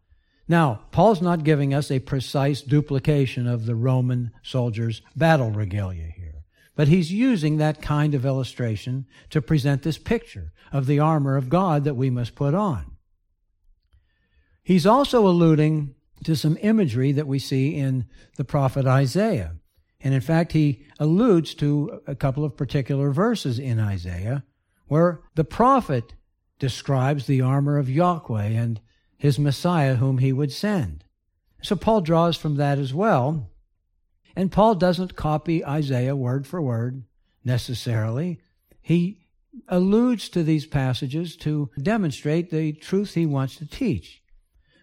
Now, 0.48 0.82
Paul's 0.91 1.24
not 1.24 1.43
giving 1.43 1.74
us 1.74 1.89
a 1.89 1.98
precise 1.98 2.62
duplication 2.62 3.48
of 3.48 3.65
the 3.65 3.74
Roman 3.74 4.32
soldier's 4.43 5.02
battle 5.15 5.50
regalia 5.50 6.06
here, 6.15 6.43
but 6.76 6.88
he's 6.88 7.12
using 7.12 7.58
that 7.58 7.82
kind 7.82 8.13
of 8.13 8.28
illustration 8.28 9.08
to 9.32 9.41
present 9.41 9.82
this 9.82 9.98
picture 9.98 10.54
of 10.72 10.86
the 10.86 11.00
armor 11.00 11.36
of 11.36 11.50
God 11.50 11.84
that 11.86 11.96
we 11.96 12.12
must 12.12 12.36
put 12.36 12.54
on. 12.54 12.96
He's 14.62 14.86
also 14.86 15.26
alluding 15.28 15.96
to 16.26 16.36
some 16.36 16.60
imagery 16.62 17.12
that 17.12 17.28
we 17.28 17.39
see 17.39 17.76
in 17.76 18.06
the 18.38 18.46
prophet 18.46 18.86
Isaiah. 18.86 19.56
And 20.00 20.13
in 20.13 20.22
fact, 20.22 20.52
he 20.52 20.86
alludes 21.00 21.56
to 21.56 22.02
a 22.06 22.13
couple 22.13 22.46
of 22.46 22.56
particular 22.56 23.10
verses 23.10 23.58
in 23.58 23.80
Isaiah 23.80 24.43
where 24.88 25.22
the 25.36 25.43
prophet 25.43 26.13
describes 26.60 27.26
the 27.26 27.41
armor 27.41 27.78
of 27.78 27.89
Yahweh 27.89 28.46
and 28.46 28.80
his 29.17 29.39
Messiah 29.39 29.96
whom 29.96 30.19
he 30.19 30.34
would 30.34 30.52
send. 30.52 31.04
So 31.62 31.76
Paul 31.76 32.02
draws 32.02 32.38
from 32.38 32.56
that 32.56 32.78
as 32.78 32.93
well. 32.93 33.50
And 34.36 34.52
Paul 34.52 34.76
doesn't 34.76 35.15
copy 35.15 35.63
Isaiah 35.65 36.15
word 36.15 36.46
for 36.46 36.62
word 36.62 37.04
necessarily. 37.43 38.39
He 38.82 39.19
alludes 39.67 40.30
to 40.30 40.43
these 40.43 40.65
passages 40.65 41.36
to 41.38 41.69
demonstrate 41.82 42.50
the 42.50 42.74
truth 42.74 43.13
he 43.13 43.26
wants 43.26 43.56
to 43.58 43.67
teach. 43.67 44.22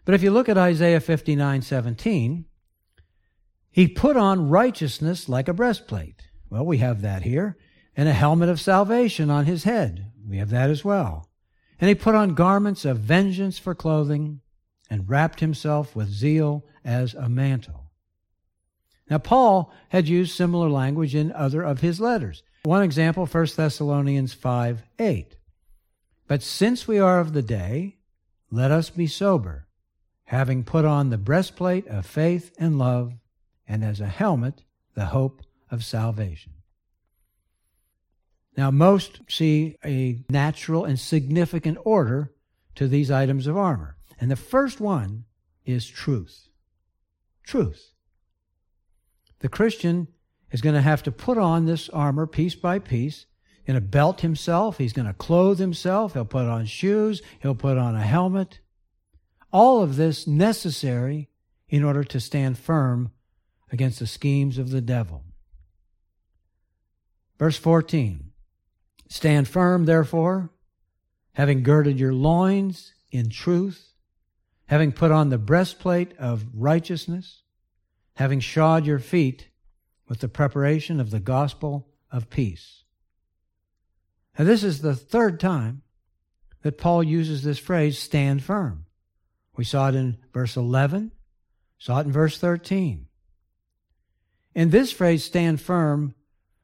But 0.04 0.14
if 0.14 0.22
you 0.22 0.30
look 0.30 0.48
at 0.48 0.58
Isaiah 0.58 1.00
59 1.00 1.62
17, 1.62 2.44
he 3.70 3.88
put 3.88 4.16
on 4.16 4.48
righteousness 4.48 5.28
like 5.28 5.48
a 5.48 5.54
breastplate. 5.54 6.22
Well, 6.48 6.66
we 6.66 6.78
have 6.78 7.02
that 7.02 7.22
here. 7.22 7.56
And 7.96 8.08
a 8.08 8.12
helmet 8.12 8.48
of 8.48 8.60
salvation 8.60 9.30
on 9.30 9.46
his 9.46 9.64
head. 9.64 10.12
We 10.28 10.38
have 10.38 10.50
that 10.50 10.70
as 10.70 10.84
well. 10.84 11.28
And 11.80 11.88
he 11.88 11.94
put 11.94 12.14
on 12.14 12.34
garments 12.34 12.84
of 12.84 12.98
vengeance 12.98 13.58
for 13.58 13.74
clothing 13.74 14.40
and 14.88 15.08
wrapped 15.08 15.40
himself 15.40 15.96
with 15.96 16.08
zeal 16.08 16.64
as 16.84 17.14
a 17.14 17.28
mantle. 17.28 17.90
Now, 19.08 19.18
Paul 19.18 19.72
had 19.88 20.08
used 20.08 20.34
similar 20.34 20.68
language 20.68 21.14
in 21.14 21.32
other 21.32 21.62
of 21.62 21.80
his 21.80 22.00
letters. 22.00 22.42
One 22.62 22.82
example, 22.82 23.26
1 23.26 23.46
Thessalonians 23.56 24.34
5 24.34 24.82
8. 24.98 25.36
But 26.28 26.42
since 26.42 26.86
we 26.86 26.98
are 26.98 27.18
of 27.18 27.32
the 27.32 27.42
day, 27.42 27.96
let 28.52 28.70
us 28.70 28.90
be 28.90 29.06
sober, 29.06 29.66
having 30.24 30.62
put 30.62 30.84
on 30.84 31.10
the 31.10 31.18
breastplate 31.18 31.88
of 31.88 32.06
faith 32.06 32.52
and 32.58 32.78
love, 32.78 33.14
and 33.66 33.84
as 33.84 34.00
a 34.00 34.06
helmet, 34.06 34.62
the 34.94 35.06
hope 35.06 35.42
of 35.70 35.84
salvation. 35.84 36.52
Now, 38.56 38.70
most 38.70 39.20
see 39.28 39.76
a 39.84 40.24
natural 40.28 40.84
and 40.84 40.98
significant 40.98 41.78
order 41.84 42.32
to 42.74 42.88
these 42.88 43.10
items 43.10 43.46
of 43.46 43.56
armor. 43.56 43.96
And 44.20 44.30
the 44.30 44.36
first 44.36 44.80
one 44.80 45.24
is 45.64 45.86
truth. 45.86 46.48
Truth. 47.44 47.92
The 49.40 49.48
Christian 49.48 50.08
is 50.50 50.60
going 50.60 50.74
to 50.74 50.82
have 50.82 51.02
to 51.04 51.12
put 51.12 51.38
on 51.38 51.64
this 51.64 51.88
armor 51.88 52.26
piece 52.26 52.54
by 52.54 52.78
piece. 52.78 53.26
He's 53.58 53.66
going 53.66 53.80
to 53.82 53.88
belt 53.88 54.20
himself. 54.20 54.78
He's 54.78 54.92
going 54.92 55.06
to 55.06 55.14
clothe 55.14 55.58
himself. 55.58 56.12
He'll 56.12 56.24
put 56.24 56.46
on 56.46 56.66
shoes. 56.66 57.22
He'll 57.40 57.54
put 57.54 57.78
on 57.78 57.94
a 57.94 58.02
helmet. 58.02 58.60
All 59.52 59.82
of 59.82 59.96
this 59.96 60.26
necessary 60.26 61.28
in 61.68 61.84
order 61.84 62.04
to 62.04 62.20
stand 62.20 62.58
firm 62.58 63.12
against 63.72 64.00
the 64.00 64.06
schemes 64.06 64.58
of 64.58 64.70
the 64.70 64.80
devil. 64.80 65.24
Verse 67.38 67.56
14 67.56 68.29
Stand 69.10 69.48
firm, 69.48 69.86
therefore, 69.86 70.50
having 71.32 71.64
girded 71.64 71.98
your 71.98 72.14
loins 72.14 72.94
in 73.10 73.28
truth, 73.28 73.92
having 74.66 74.92
put 74.92 75.10
on 75.10 75.28
the 75.28 75.38
breastplate 75.38 76.16
of 76.16 76.46
righteousness, 76.54 77.42
having 78.14 78.38
shod 78.38 78.86
your 78.86 79.00
feet 79.00 79.48
with 80.08 80.20
the 80.20 80.28
preparation 80.28 81.00
of 81.00 81.10
the 81.10 81.18
gospel 81.18 81.88
of 82.12 82.30
peace. 82.30 82.84
Now, 84.38 84.44
this 84.44 84.62
is 84.62 84.80
the 84.80 84.94
third 84.94 85.40
time 85.40 85.82
that 86.62 86.78
Paul 86.78 87.02
uses 87.02 87.42
this 87.42 87.58
phrase, 87.58 87.98
stand 87.98 88.44
firm. 88.44 88.86
We 89.56 89.64
saw 89.64 89.88
it 89.88 89.96
in 89.96 90.18
verse 90.32 90.56
11, 90.56 91.10
saw 91.78 91.98
it 91.98 92.06
in 92.06 92.12
verse 92.12 92.38
13. 92.38 93.08
And 94.54 94.70
this 94.70 94.92
phrase, 94.92 95.24
stand 95.24 95.60
firm, 95.60 96.14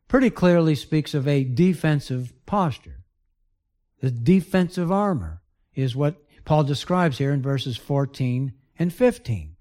pretty 0.09 0.31
clearly 0.31 0.75
speaks 0.75 1.15
of 1.15 1.27
a 1.27 1.45
defensive 1.45 2.33
posture. 2.47 3.05
The 4.01 4.11
defensive 4.11 4.93
armor 4.93 5.43
is 5.75 5.97
what 5.97 6.23
Paul 6.45 6.65
describes 6.65 7.19
here 7.19 7.33
in 7.33 7.43
verses 7.43 7.77
14 7.77 8.53
and 8.79 8.93
15. 8.93 9.57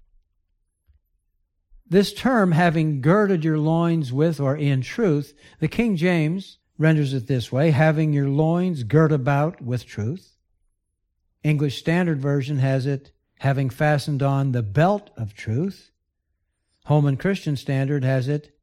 This 1.88 2.12
term, 2.12 2.52
having 2.52 3.00
girded 3.00 3.44
your 3.44 3.58
loins 3.58 4.12
with 4.12 4.40
or 4.40 4.56
in 4.56 4.80
truth, 4.82 5.34
the 5.60 5.68
King 5.68 5.96
James 5.96 6.58
renders 6.78 7.14
it 7.14 7.26
this 7.26 7.50
way 7.52 7.70
having 7.70 8.12
your 8.12 8.28
loins 8.28 8.82
girt 8.82 9.12
about 9.12 9.62
with 9.62 9.86
truth. 9.86 10.36
English 11.42 11.78
Standard 11.78 12.20
Version 12.20 12.58
has 12.58 12.86
it 12.86 13.12
having 13.38 13.70
fastened 13.70 14.22
on 14.22 14.52
the 14.52 14.62
belt 14.62 15.10
of 15.16 15.34
truth. 15.34 15.92
Holman 16.86 17.16
Christian 17.16 17.56
Standard 17.56 18.02
has 18.04 18.28
it 18.28 18.55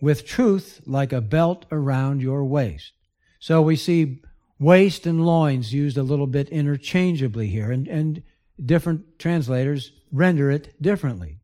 with 0.00 0.26
truth 0.26 0.80
like 0.86 1.12
a 1.12 1.20
belt 1.20 1.66
around 1.70 2.20
your 2.20 2.44
waist. 2.44 2.92
So 3.38 3.62
we 3.62 3.76
see 3.76 4.22
waist 4.58 5.06
and 5.06 5.24
loins 5.24 5.72
used 5.72 5.96
a 5.96 6.02
little 6.02 6.26
bit 6.26 6.48
interchangeably 6.48 7.48
here, 7.48 7.70
and, 7.70 7.86
and 7.88 8.22
different 8.64 9.18
translators 9.18 9.92
render 10.12 10.50
it 10.50 10.80
differently. 10.80 11.40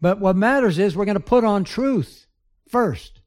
But 0.00 0.20
what 0.20 0.36
matters 0.36 0.78
is 0.78 0.96
we're 0.96 1.04
going 1.04 1.14
to 1.14 1.20
put 1.20 1.44
on 1.44 1.64
truth 1.64 2.26
first. 2.68 3.20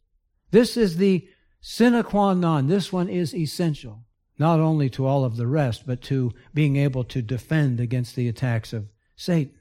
This 0.52 0.78
is 0.78 0.98
the 0.98 1.28
sine 1.62 2.04
qua 2.04 2.34
non. 2.34 2.68
This 2.68 2.92
one 2.92 3.10
is 3.10 3.34
essential, 3.34 4.06
not 4.38 4.60
only 4.60 4.90
to 4.92 5.06
all 5.06 5.24
of 5.24 5.38
the 5.38 5.48
rest, 5.48 5.86
but 5.86 6.02
to 6.04 6.32
being 6.54 6.76
able 6.78 7.04
to 7.06 7.22
defend 7.22 7.80
against 7.80 8.16
the 8.16 8.28
attacks 8.28 8.74
of 8.74 8.90
Satan. 9.16 9.54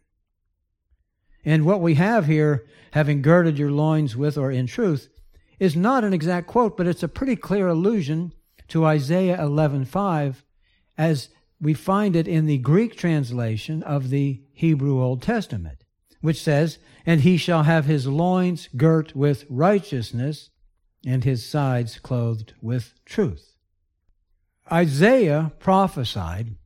And 1.45 1.65
what 1.65 1.81
we 1.81 1.95
have 1.95 2.27
here, 2.27 2.65
having 2.93 3.23
girded 3.23 3.59
your 3.59 3.73
loins 3.73 4.17
with 4.17 4.39
or 4.39 4.51
in 4.51 4.67
truth, 4.67 5.09
is 5.59 5.77
not 5.77 6.05
an 6.05 6.13
exact 6.13 6.47
quote, 6.47 6.77
but 6.77 6.87
it's 6.87 7.03
a 7.03 7.09
pretty 7.09 7.37
clear 7.37 7.69
allusion 7.69 8.33
to 8.69 8.85
Isaiah 8.85 9.39
11:5 9.39 10.45
as 10.97 11.29
we 11.61 11.75
find 11.75 12.17
it 12.17 12.27
in 12.27 12.47
the 12.47 12.59
Greek 12.59 12.97
translation 12.97 13.83
of 13.83 14.11
the 14.11 14.43
Hebrew 14.53 15.01
Old 15.01 15.23
Testament, 15.23 15.85
which 16.21 16.41
says, 16.41 16.79
"And 17.07 17.21
he 17.21 17.37
shall 17.37 17.65
have 17.65 17.87
his 17.87 18.07
loins 18.07 18.69
girt 18.77 19.15
with 19.15 19.45
righteousness 19.49 20.51
and 21.05 21.25
his 21.25 21.45
sides 21.45 21.99
clothed 21.99 22.55
with 22.61 22.95
truth." 23.05 23.57
Isaiah 24.71 25.53
prophesied 25.59 26.57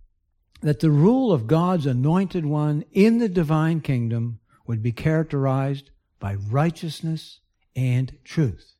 that 0.60 0.80
the 0.80 0.90
rule 0.90 1.32
of 1.32 1.46
God's 1.46 1.86
anointed 1.86 2.46
one 2.46 2.84
in 2.92 3.18
the 3.18 3.28
divine 3.28 3.80
kingdom 3.80 4.40
would 4.66 4.82
be 4.82 4.92
characterized 4.92 5.90
by 6.18 6.34
righteousness 6.34 7.40
and 7.74 8.16
truth. 8.24 8.74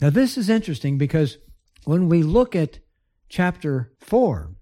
Now, 0.00 0.10
this 0.10 0.38
is 0.38 0.48
interesting 0.48 0.98
because 0.98 1.38
when 1.84 2.08
we 2.08 2.22
look 2.22 2.54
at 2.54 2.78
chapter 3.28 3.92
4 4.00 4.54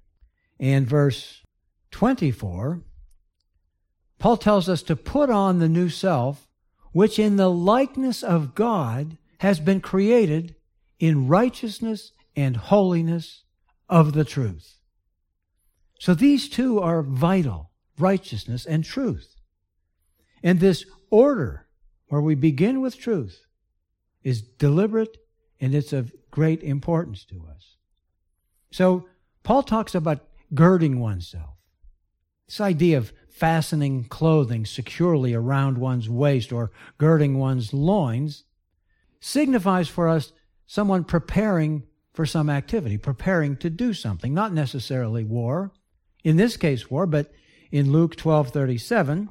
and 0.58 0.86
verse 0.86 1.42
24, 1.90 2.82
Paul 4.18 4.36
tells 4.36 4.68
us 4.68 4.82
to 4.84 4.96
put 4.96 5.28
on 5.28 5.58
the 5.58 5.68
new 5.68 5.88
self, 5.88 6.48
which 6.92 7.18
in 7.18 7.36
the 7.36 7.50
likeness 7.50 8.22
of 8.22 8.54
God 8.54 9.18
has 9.40 9.60
been 9.60 9.80
created 9.80 10.54
in 10.98 11.28
righteousness 11.28 12.12
and 12.34 12.56
holiness 12.56 13.44
of 13.88 14.14
the 14.14 14.24
truth. 14.24 14.78
So 15.98 16.14
these 16.14 16.48
two 16.48 16.80
are 16.80 17.02
vital 17.02 17.65
righteousness 17.98 18.66
and 18.66 18.84
truth. 18.84 19.36
And 20.42 20.60
this 20.60 20.84
order, 21.10 21.66
where 22.08 22.20
we 22.20 22.34
begin 22.34 22.80
with 22.80 22.98
truth, 22.98 23.46
is 24.22 24.42
deliberate 24.42 25.16
and 25.60 25.74
it's 25.74 25.92
of 25.92 26.12
great 26.30 26.62
importance 26.62 27.24
to 27.24 27.46
us. 27.54 27.76
So, 28.70 29.06
Paul 29.42 29.62
talks 29.62 29.94
about 29.94 30.26
girding 30.54 31.00
oneself. 31.00 31.54
This 32.46 32.60
idea 32.60 32.98
of 32.98 33.12
fastening 33.28 34.04
clothing 34.04 34.64
securely 34.66 35.34
around 35.34 35.78
one's 35.78 36.08
waist 36.08 36.52
or 36.52 36.70
girding 36.98 37.38
one's 37.38 37.72
loins 37.72 38.44
signifies 39.20 39.88
for 39.88 40.08
us 40.08 40.32
someone 40.66 41.04
preparing 41.04 41.84
for 42.12 42.26
some 42.26 42.48
activity, 42.48 42.96
preparing 42.96 43.56
to 43.58 43.70
do 43.70 43.92
something, 43.92 44.32
not 44.32 44.52
necessarily 44.52 45.22
war. 45.22 45.72
In 46.24 46.36
this 46.36 46.56
case, 46.56 46.90
war, 46.90 47.06
but 47.06 47.32
in 47.70 47.92
Luke 47.92 48.16
12:37, 48.16 49.28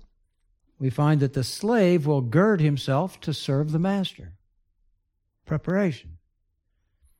we 0.79 0.89
find 0.89 1.21
that 1.21 1.33
the 1.33 1.43
slave 1.43 2.05
will 2.05 2.21
gird 2.21 2.61
himself 2.61 3.19
to 3.21 3.33
serve 3.33 3.71
the 3.71 3.79
master. 3.79 4.33
Preparation. 5.45 6.17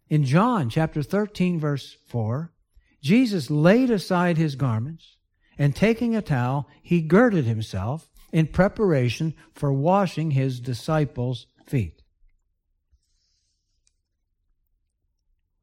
In 0.09 0.23
John 0.23 0.69
chapter 0.69 1.01
13, 1.01 1.59
verse 1.59 1.95
4, 2.07 2.51
Jesus 3.01 3.49
laid 3.49 3.89
aside 3.89 4.37
his 4.37 4.55
garments, 4.55 5.17
and 5.57 5.75
taking 5.75 6.15
a 6.15 6.21
towel, 6.21 6.67
he 6.81 7.01
girded 7.01 7.45
himself 7.45 8.09
in 8.31 8.47
preparation 8.47 9.33
for 9.53 9.71
washing 9.71 10.31
his 10.31 10.59
disciples' 10.59 11.47
feet. 11.65 12.03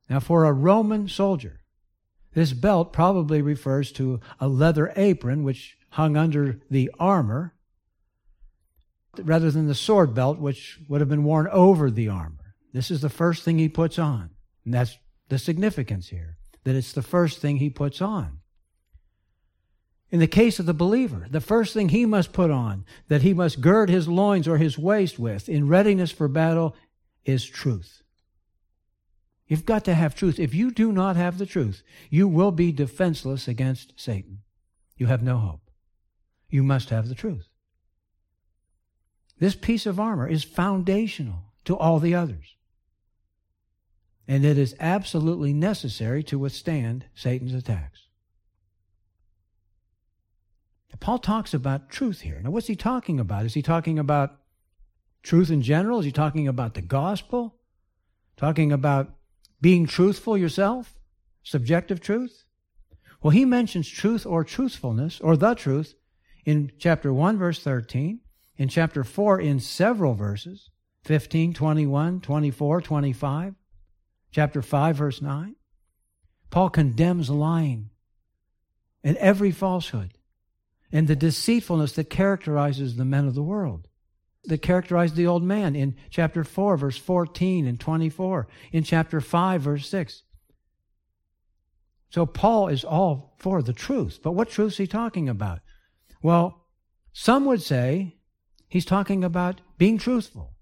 Now, 0.08 0.20
for 0.20 0.44
a 0.44 0.52
Roman 0.52 1.08
soldier, 1.08 1.61
this 2.34 2.52
belt 2.52 2.92
probably 2.92 3.42
refers 3.42 3.92
to 3.92 4.20
a 4.40 4.48
leather 4.48 4.92
apron 4.96 5.44
which 5.44 5.76
hung 5.90 6.16
under 6.16 6.60
the 6.70 6.90
armor 6.98 7.54
rather 9.18 9.50
than 9.50 9.66
the 9.66 9.74
sword 9.74 10.14
belt 10.14 10.38
which 10.38 10.78
would 10.88 11.00
have 11.00 11.10
been 11.10 11.24
worn 11.24 11.46
over 11.48 11.90
the 11.90 12.08
armor. 12.08 12.54
This 12.72 12.90
is 12.90 13.02
the 13.02 13.10
first 13.10 13.42
thing 13.42 13.58
he 13.58 13.68
puts 13.68 13.98
on. 13.98 14.30
And 14.64 14.72
that's 14.72 14.96
the 15.28 15.38
significance 15.38 16.08
here, 16.08 16.38
that 16.64 16.74
it's 16.74 16.92
the 16.92 17.02
first 17.02 17.40
thing 17.40 17.58
he 17.58 17.68
puts 17.68 18.00
on. 18.00 18.38
In 20.10 20.20
the 20.20 20.26
case 20.26 20.58
of 20.58 20.66
the 20.66 20.74
believer, 20.74 21.26
the 21.30 21.40
first 21.40 21.72
thing 21.72 21.88
he 21.88 22.04
must 22.04 22.32
put 22.32 22.50
on, 22.50 22.84
that 23.08 23.22
he 23.22 23.32
must 23.32 23.60
gird 23.60 23.88
his 23.88 24.08
loins 24.08 24.46
or 24.46 24.58
his 24.58 24.78
waist 24.78 25.18
with 25.18 25.48
in 25.48 25.68
readiness 25.68 26.10
for 26.10 26.28
battle, 26.28 26.76
is 27.24 27.46
truth. 27.46 28.01
You've 29.52 29.66
got 29.66 29.84
to 29.84 29.92
have 29.92 30.14
truth. 30.14 30.40
If 30.40 30.54
you 30.54 30.70
do 30.70 30.92
not 30.92 31.14
have 31.16 31.36
the 31.36 31.44
truth, 31.44 31.82
you 32.08 32.26
will 32.26 32.52
be 32.52 32.72
defenseless 32.72 33.46
against 33.46 33.92
Satan. 34.00 34.38
You 34.96 35.08
have 35.08 35.22
no 35.22 35.36
hope. 35.36 35.70
You 36.48 36.62
must 36.62 36.88
have 36.88 37.06
the 37.06 37.14
truth. 37.14 37.48
This 39.40 39.54
piece 39.54 39.84
of 39.84 40.00
armor 40.00 40.26
is 40.26 40.42
foundational 40.42 41.52
to 41.66 41.76
all 41.76 41.98
the 41.98 42.14
others. 42.14 42.56
And 44.26 44.42
it 44.42 44.56
is 44.56 44.74
absolutely 44.80 45.52
necessary 45.52 46.22
to 46.22 46.38
withstand 46.38 47.04
Satan's 47.14 47.52
attacks. 47.52 48.06
Paul 50.98 51.18
talks 51.18 51.52
about 51.52 51.90
truth 51.90 52.22
here. 52.22 52.40
Now, 52.42 52.52
what's 52.52 52.68
he 52.68 52.74
talking 52.74 53.20
about? 53.20 53.44
Is 53.44 53.52
he 53.52 53.60
talking 53.60 53.98
about 53.98 54.34
truth 55.22 55.50
in 55.50 55.60
general? 55.60 55.98
Is 55.98 56.06
he 56.06 56.10
talking 56.10 56.48
about 56.48 56.72
the 56.72 56.80
gospel? 56.80 57.56
Talking 58.38 58.72
about 58.72 59.14
being 59.62 59.86
truthful 59.86 60.36
yourself? 60.36 60.98
Subjective 61.42 62.00
truth? 62.00 62.44
Well, 63.22 63.30
he 63.30 63.46
mentions 63.46 63.88
truth 63.88 64.26
or 64.26 64.44
truthfulness 64.44 65.20
or 65.20 65.36
the 65.36 65.54
truth 65.54 65.94
in 66.44 66.72
chapter 66.78 67.12
1, 67.12 67.38
verse 67.38 67.62
13, 67.62 68.20
in 68.58 68.68
chapter 68.68 69.04
4, 69.04 69.40
in 69.40 69.60
several 69.60 70.14
verses 70.14 70.68
15, 71.04 71.54
21, 71.54 72.20
24, 72.20 72.80
25, 72.80 73.54
chapter 74.32 74.60
5, 74.60 74.96
verse 74.96 75.22
9. 75.22 75.56
Paul 76.50 76.68
condemns 76.68 77.30
lying 77.30 77.90
and 79.02 79.16
every 79.16 79.52
falsehood 79.52 80.14
and 80.92 81.08
the 81.08 81.16
deceitfulness 81.16 81.92
that 81.92 82.10
characterizes 82.10 82.96
the 82.96 83.04
men 83.04 83.26
of 83.26 83.34
the 83.34 83.42
world, 83.42 83.88
that 84.44 84.62
characterized 84.62 85.16
the 85.16 85.26
old 85.26 85.42
man 85.42 85.76
in 85.76 85.94
chapter 86.10 86.44
4, 86.44 86.76
verse 86.76 86.98
14 86.98 87.66
and 87.66 87.78
24, 87.78 88.48
in 88.72 88.82
chapter 88.82 89.20
5, 89.20 89.62
verse 89.62 89.88
6. 89.88 90.22
So 92.10 92.26
Paul 92.26 92.68
is 92.68 92.84
all 92.84 93.36
for 93.38 93.62
the 93.62 93.72
truth. 93.72 94.20
But 94.22 94.32
what 94.32 94.50
truth 94.50 94.72
is 94.72 94.78
he 94.78 94.86
talking 94.86 95.28
about? 95.28 95.60
Well, 96.22 96.66
some 97.12 97.44
would 97.46 97.62
say 97.62 98.16
he's 98.68 98.84
talking 98.84 99.24
about 99.24 99.60
being 99.78 99.96
truthful, 99.96 100.54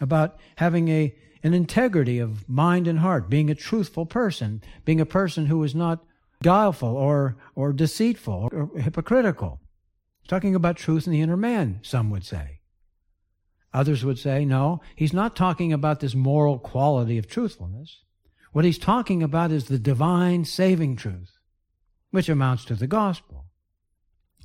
about 0.00 0.38
having 0.56 0.88
a, 0.88 1.14
an 1.42 1.54
integrity 1.54 2.18
of 2.18 2.48
mind 2.48 2.88
and 2.88 3.00
heart, 3.00 3.30
being 3.30 3.50
a 3.50 3.54
truthful 3.54 4.06
person, 4.06 4.62
being 4.84 5.00
a 5.00 5.06
person 5.06 5.46
who 5.46 5.62
is 5.62 5.74
not 5.74 6.04
guileful 6.42 6.96
or, 6.96 7.36
or 7.54 7.72
deceitful 7.72 8.48
or 8.52 8.70
hypocritical. 8.80 9.60
He's 10.22 10.28
talking 10.28 10.54
about 10.54 10.76
truth 10.76 11.06
in 11.06 11.12
the 11.12 11.20
inner 11.20 11.36
man, 11.36 11.80
some 11.82 12.10
would 12.10 12.24
say. 12.24 12.55
Others 13.76 14.06
would 14.06 14.18
say, 14.18 14.46
no, 14.46 14.80
he's 14.94 15.12
not 15.12 15.36
talking 15.36 15.70
about 15.70 16.00
this 16.00 16.14
moral 16.14 16.58
quality 16.58 17.18
of 17.18 17.28
truthfulness. 17.28 18.04
What 18.52 18.64
he's 18.64 18.78
talking 18.78 19.22
about 19.22 19.50
is 19.50 19.66
the 19.66 19.78
divine 19.78 20.46
saving 20.46 20.96
truth, 20.96 21.36
which 22.10 22.30
amounts 22.30 22.64
to 22.64 22.74
the 22.74 22.86
gospel. 22.86 23.44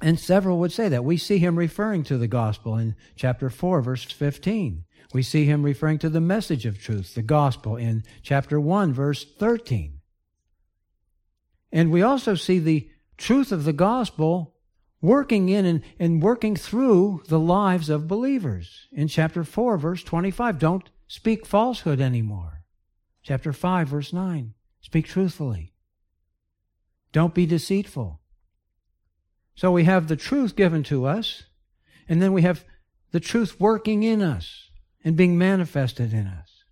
And 0.02 0.20
several 0.20 0.60
would 0.60 0.74
say 0.74 0.90
that. 0.90 1.06
We 1.06 1.16
see 1.16 1.38
him 1.38 1.58
referring 1.58 2.04
to 2.04 2.18
the 2.18 2.28
gospel 2.28 2.76
in 2.76 2.94
chapter 3.16 3.50
4, 3.50 3.82
verse 3.82 4.04
15. 4.04 4.84
We 5.14 5.24
see 5.24 5.46
him 5.46 5.64
referring 5.64 6.00
to 6.00 6.10
the 6.10 6.20
message 6.20 6.66
of 6.66 6.82
truth, 6.82 7.16
the 7.16 7.22
gospel, 7.22 7.78
in 7.78 8.04
chapter 8.22 8.60
1, 8.60 8.92
verse 8.92 9.26
13. 9.40 10.02
And 11.72 11.90
we 11.90 12.02
also 12.02 12.36
see 12.36 12.60
the 12.60 12.90
truth 13.16 13.54
of 13.54 13.64
the 13.64 13.72
gospel 13.72 14.51
working 15.02 15.50
in 15.50 15.66
and, 15.66 15.82
and 16.00 16.22
working 16.22 16.56
through 16.56 17.24
the 17.28 17.40
lives 17.40 17.90
of 17.90 18.08
believers. 18.08 18.88
In 18.92 19.08
chapter 19.08 19.44
4, 19.44 19.78
verse 19.78 20.04
25, 20.04 20.60
don't 20.60 20.90
speak 21.08 21.46
falsehood 21.46 22.00
anymore. 22.00 22.64
Chapter 23.24 23.54
5, 23.54 23.88
verse 23.88 24.14
9, 24.14 24.54
speak 24.82 25.06
truthfully. 25.06 25.74
Don't 27.12 27.34
be 27.34 27.46
deceitful. 27.46 28.20
So 29.56 29.72
we 29.72 29.84
have 29.84 30.08
the 30.08 30.16
truth 30.16 30.56
given 30.56 30.84
to 30.84 31.06
us, 31.06 31.44
and 32.08 32.22
then 32.22 32.34
we 32.34 32.42
have 32.44 32.64
the 33.12 33.20
truth 33.20 33.60
working 33.60 34.04
in 34.04 34.22
us 34.22 34.70
and 35.04 35.18
being 35.18 35.38
manifested 35.38 36.14
in 36.14 36.28
us. 36.28 36.64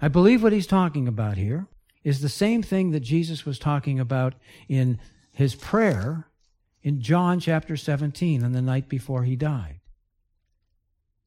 I 0.00 0.08
believe 0.08 0.42
what 0.42 0.52
he's 0.52 0.66
talking 0.66 1.08
about 1.08 1.36
here 1.36 1.66
is 2.04 2.20
the 2.20 2.28
same 2.28 2.62
thing 2.62 2.90
that 2.92 3.00
Jesus 3.00 3.44
was 3.44 3.58
talking 3.58 3.98
about 3.98 4.34
in 4.68 5.00
his 5.32 5.54
prayer 5.54 6.28
in 6.82 7.00
John 7.00 7.40
chapter 7.40 7.76
17 7.76 8.44
on 8.44 8.52
the 8.52 8.62
night 8.62 8.88
before 8.88 9.24
he 9.24 9.36
died. 9.36 9.80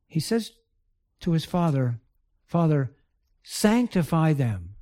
He 0.08 0.20
says 0.20 0.52
to 1.22 1.32
his 1.32 1.46
father, 1.46 2.00
Father, 2.46 2.96
sanctify 3.44 4.34
them, 4.34 4.76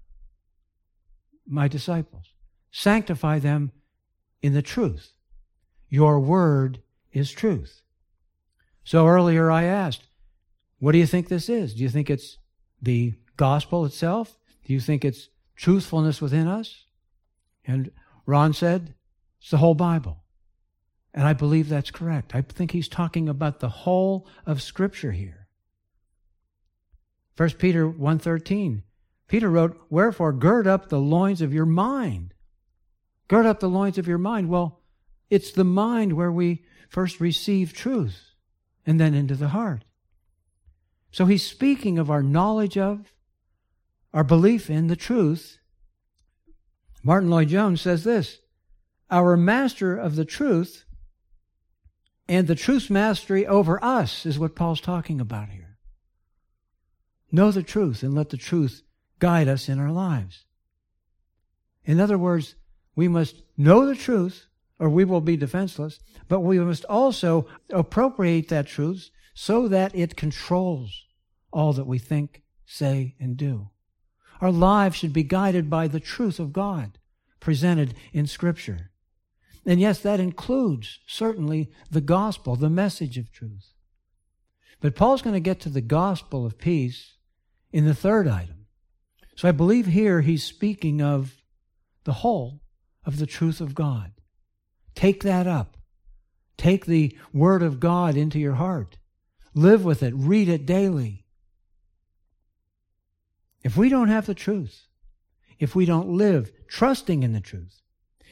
my 1.46 1.68
disciples. 1.68 2.34
Sanctify 2.72 3.40
them 3.40 3.72
in 4.42 4.54
the 4.54 4.62
truth. 4.62 5.14
Your 5.90 6.20
word 6.20 6.82
is 7.12 7.32
truth. 7.32 7.82
So 8.84 9.08
earlier 9.08 9.52
I 9.52 9.64
asked, 9.64 10.08
what 10.80 10.94
do 10.94 10.98
you 10.98 11.08
think 11.08 11.28
this 11.28 11.50
is? 11.50 11.74
Do 11.74 11.84
you 11.84 11.90
think 11.90 12.10
it's 12.10 12.38
the 12.82 13.14
gospel 13.38 13.86
itself? 13.86 14.38
Do 14.66 14.74
you 14.74 14.80
think 14.80 15.04
it's 15.04 15.30
truthfulness 15.56 16.22
within 16.22 16.48
us? 16.48 16.86
And 17.66 17.92
Ron 18.26 18.54
said, 18.54 18.96
it's 19.42 19.52
the 19.52 19.58
whole 19.58 19.76
Bible. 19.76 20.24
And 21.14 21.28
I 21.28 21.34
believe 21.34 21.70
that's 21.70 21.92
correct. 21.92 22.36
I 22.36 22.42
think 22.42 22.72
he's 22.72 22.88
talking 22.88 23.28
about 23.28 23.60
the 23.60 23.70
whole 23.70 24.28
of 24.46 24.62
Scripture 24.62 25.12
here. 25.12 25.48
1 27.38 27.52
Peter 27.52 27.88
1.13, 27.88 28.84
Peter 29.28 29.50
wrote, 29.50 29.80
Wherefore 29.90 30.34
gird 30.34 30.68
up 30.68 30.90
the 30.90 31.00
loins 31.00 31.42
of 31.42 31.54
your 31.54 31.66
mind. 31.66 32.34
Gird 33.28 33.46
up 33.46 33.60
the 33.60 33.70
loins 33.70 33.98
of 33.98 34.08
your 34.08 34.18
mind. 34.18 34.50
Well, 34.50 34.82
it's 35.30 35.52
the 35.52 35.64
mind 35.64 36.14
where 36.14 36.32
we 36.32 36.64
first 36.90 37.20
receive 37.20 37.72
truth 37.74 38.34
and 38.86 39.00
then 39.00 39.14
into 39.14 39.36
the 39.36 39.50
heart. 39.50 39.86
So 41.12 41.26
he's 41.26 41.46
speaking 41.46 41.98
of 41.98 42.12
our 42.12 42.24
knowledge 42.24 42.78
of, 42.78 43.14
our 44.14 44.24
belief 44.24 44.70
in 44.70 44.88
the 44.88 44.96
truth. 44.96 45.60
Martyn 47.04 47.30
Lloyd-Jones 47.30 47.82
says 47.82 48.04
this 48.04 48.40
Our 49.10 49.38
master 49.38 49.96
of 49.96 50.16
the 50.16 50.26
truth 50.26 50.86
and 52.30 52.46
the 52.46 52.54
truth's 52.54 52.92
mastery 52.92 53.48
over 53.48 53.84
us 53.84 54.24
is 54.24 54.38
what 54.38 54.56
Paul's 54.56 54.80
talking 54.80 55.20
about 55.20 55.50
here. 55.50 55.78
Know 57.32 57.52
the 57.52 57.64
truth 57.64 58.04
and 58.04 58.14
let 58.14 58.30
the 58.30 58.38
truth 58.38 58.84
guide 59.18 59.48
us 59.48 59.68
in 59.68 59.80
our 59.80 59.92
lives. 59.92 60.46
In 61.84 62.00
other 62.00 62.20
words, 62.20 62.54
we 62.96 63.08
must 63.08 63.42
know 63.58 63.88
the 63.88 63.96
truth 63.96 64.46
or 64.78 64.90
we 64.90 65.04
will 65.06 65.22
be 65.22 65.38
defenseless, 65.38 66.00
but 66.28 66.42
we 66.42 66.60
must 66.60 66.86
also 66.86 67.48
appropriate 67.72 68.48
that 68.50 68.68
truth 68.68 69.10
so 69.34 69.68
that 69.68 69.96
it 69.96 70.16
controls 70.16 71.06
all 71.52 71.74
that 71.74 71.88
we 71.88 71.98
think, 71.98 72.44
say, 72.64 73.16
and 73.20 73.38
do. 73.38 73.70
Our 74.40 74.52
lives 74.52 74.98
should 74.98 75.14
be 75.14 75.24
guided 75.24 75.68
by 75.68 75.88
the 75.88 76.00
truth 76.00 76.40
of 76.40 76.54
God 76.54 77.00
presented 77.40 77.96
in 78.14 78.28
Scripture. 78.28 78.92
And 79.70 79.80
yes, 79.80 80.00
that 80.00 80.20
includes 80.20 80.98
certainly 81.06 81.70
the 81.92 82.02
gospel, 82.02 82.56
the 82.56 82.72
message 82.72 83.20
of 83.20 83.32
truth. 83.32 83.76
But 84.82 84.96
Paul's 84.96 85.22
going 85.22 85.36
to 85.36 85.40
get 85.40 85.60
to 85.60 85.70
the 85.70 85.80
gospel 85.80 86.44
of 86.44 86.58
peace 86.58 87.18
in 87.72 87.86
the 87.86 87.94
third 87.94 88.28
item. 88.28 88.66
So 89.36 89.48
I 89.48 89.52
believe 89.52 89.86
here 89.86 90.22
he's 90.22 90.44
speaking 90.44 91.04
of 91.04 91.44
the 92.04 92.14
whole 92.14 92.62
of 93.06 93.20
the 93.20 93.28
truth 93.28 93.62
of 93.62 93.76
God. 93.76 94.14
Take 94.96 95.22
that 95.22 95.46
up. 95.46 95.78
Take 96.58 96.88
the 96.88 97.16
word 97.32 97.62
of 97.62 97.80
God 97.80 98.18
into 98.18 98.40
your 98.40 98.56
heart. 98.56 98.98
Live 99.54 99.86
with 99.86 100.02
it. 100.02 100.16
Read 100.16 100.50
it 100.50 100.66
daily. 100.66 101.28
if 103.64 103.78
we 103.78 103.88
don't 103.88 104.08
have 104.08 104.26
the 104.26 104.34
truth, 104.34 104.88
if 105.60 105.76
we 105.76 105.86
don't 105.86 106.10
live 106.10 106.52
trusting 106.68 107.22
in 107.22 107.34
the 107.34 107.40
truth, 107.40 107.79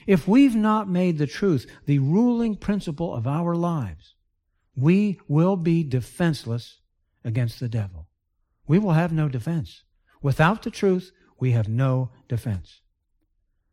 if 0.08 0.28
we've 0.28 0.56
not 0.56 0.90
made 0.90 1.18
the 1.18 1.28
truth 1.28 1.70
the 1.86 2.00
ruling 2.00 2.56
principle 2.56 3.14
of 3.14 3.28
our 3.28 3.56
lives, 3.56 4.16
we 4.76 5.20
will 5.28 5.58
be 5.58 5.84
defenseless 5.84 6.80
against 7.24 7.60
the 7.60 7.70
devil. 7.70 8.08
We 8.66 8.80
will 8.80 8.94
have 8.94 9.12
no 9.12 9.28
defense. 9.28 9.84
Without 10.22 10.64
the 10.64 10.72
truth, 10.72 11.12
we 11.40 11.52
have 11.52 11.68
no 11.68 12.12
defense. 12.28 12.82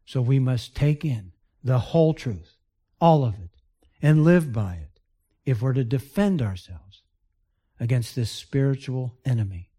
So 0.05 0.21
we 0.21 0.39
must 0.39 0.77
take 0.77 1.05
in 1.05 1.33
the 1.63 1.79
whole 1.79 2.13
truth, 2.13 2.57
all 3.01 3.25
of 3.25 3.35
it, 3.35 3.51
and 4.03 4.25
live 4.25 4.53
by 4.53 4.75
it 4.75 5.01
if 5.47 5.63
we're 5.63 5.73
to 5.73 5.85
defend 5.85 6.43
ourselves 6.43 7.03
against 7.81 8.15
this 8.15 8.31
spiritual 8.31 9.19
enemy. 9.25 9.71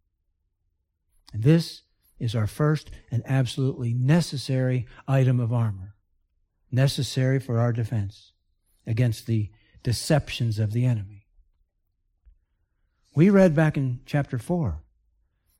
And 1.33 1.43
this 1.43 1.83
is 2.19 2.35
our 2.35 2.47
first 2.47 2.91
and 3.11 3.23
absolutely 3.25 3.93
necessary 3.93 4.87
item 5.07 5.39
of 5.39 5.51
armor, 5.51 5.94
necessary 6.71 7.39
for 7.39 7.59
our 7.59 7.71
defense 7.71 8.33
against 8.85 9.25
the 9.25 9.49
deceptions 9.83 10.59
of 10.59 10.73
the 10.73 10.85
enemy. 10.85 11.25
We 13.15 13.29
read 13.29 13.55
back 13.55 13.77
in 13.77 14.01
chapter 14.05 14.37
4 14.37 14.81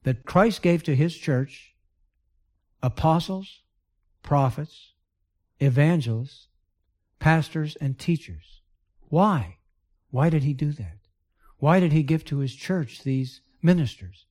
that 0.03 0.25
Christ 0.25 0.61
gave 0.61 0.83
to 0.83 0.95
his 0.95 1.15
church 1.17 1.73
apostles, 2.83 3.61
prophets, 4.21 4.93
evangelists, 5.59 6.47
pastors, 7.19 7.75
and 7.79 7.97
teachers. 7.97 8.61
Why? 9.09 9.57
Why 10.11 10.29
did 10.29 10.43
he 10.43 10.53
do 10.53 10.71
that? 10.73 10.97
Why 11.57 11.79
did 11.79 11.93
he 11.93 12.03
give 12.03 12.25
to 12.25 12.39
his 12.39 12.53
church 12.53 13.03
these 13.03 13.41
ministers? 13.61 14.25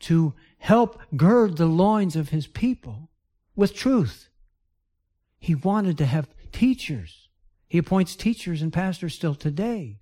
To 0.00 0.34
help 0.58 1.00
gird 1.16 1.56
the 1.56 1.66
loins 1.66 2.16
of 2.16 2.28
his 2.28 2.46
people 2.46 3.10
with 3.54 3.74
truth. 3.74 4.28
He 5.38 5.54
wanted 5.54 5.98
to 5.98 6.06
have 6.06 6.28
teachers. 6.52 7.28
He 7.68 7.78
appoints 7.78 8.16
teachers 8.16 8.62
and 8.62 8.72
pastors 8.72 9.14
still 9.14 9.34
today 9.34 10.00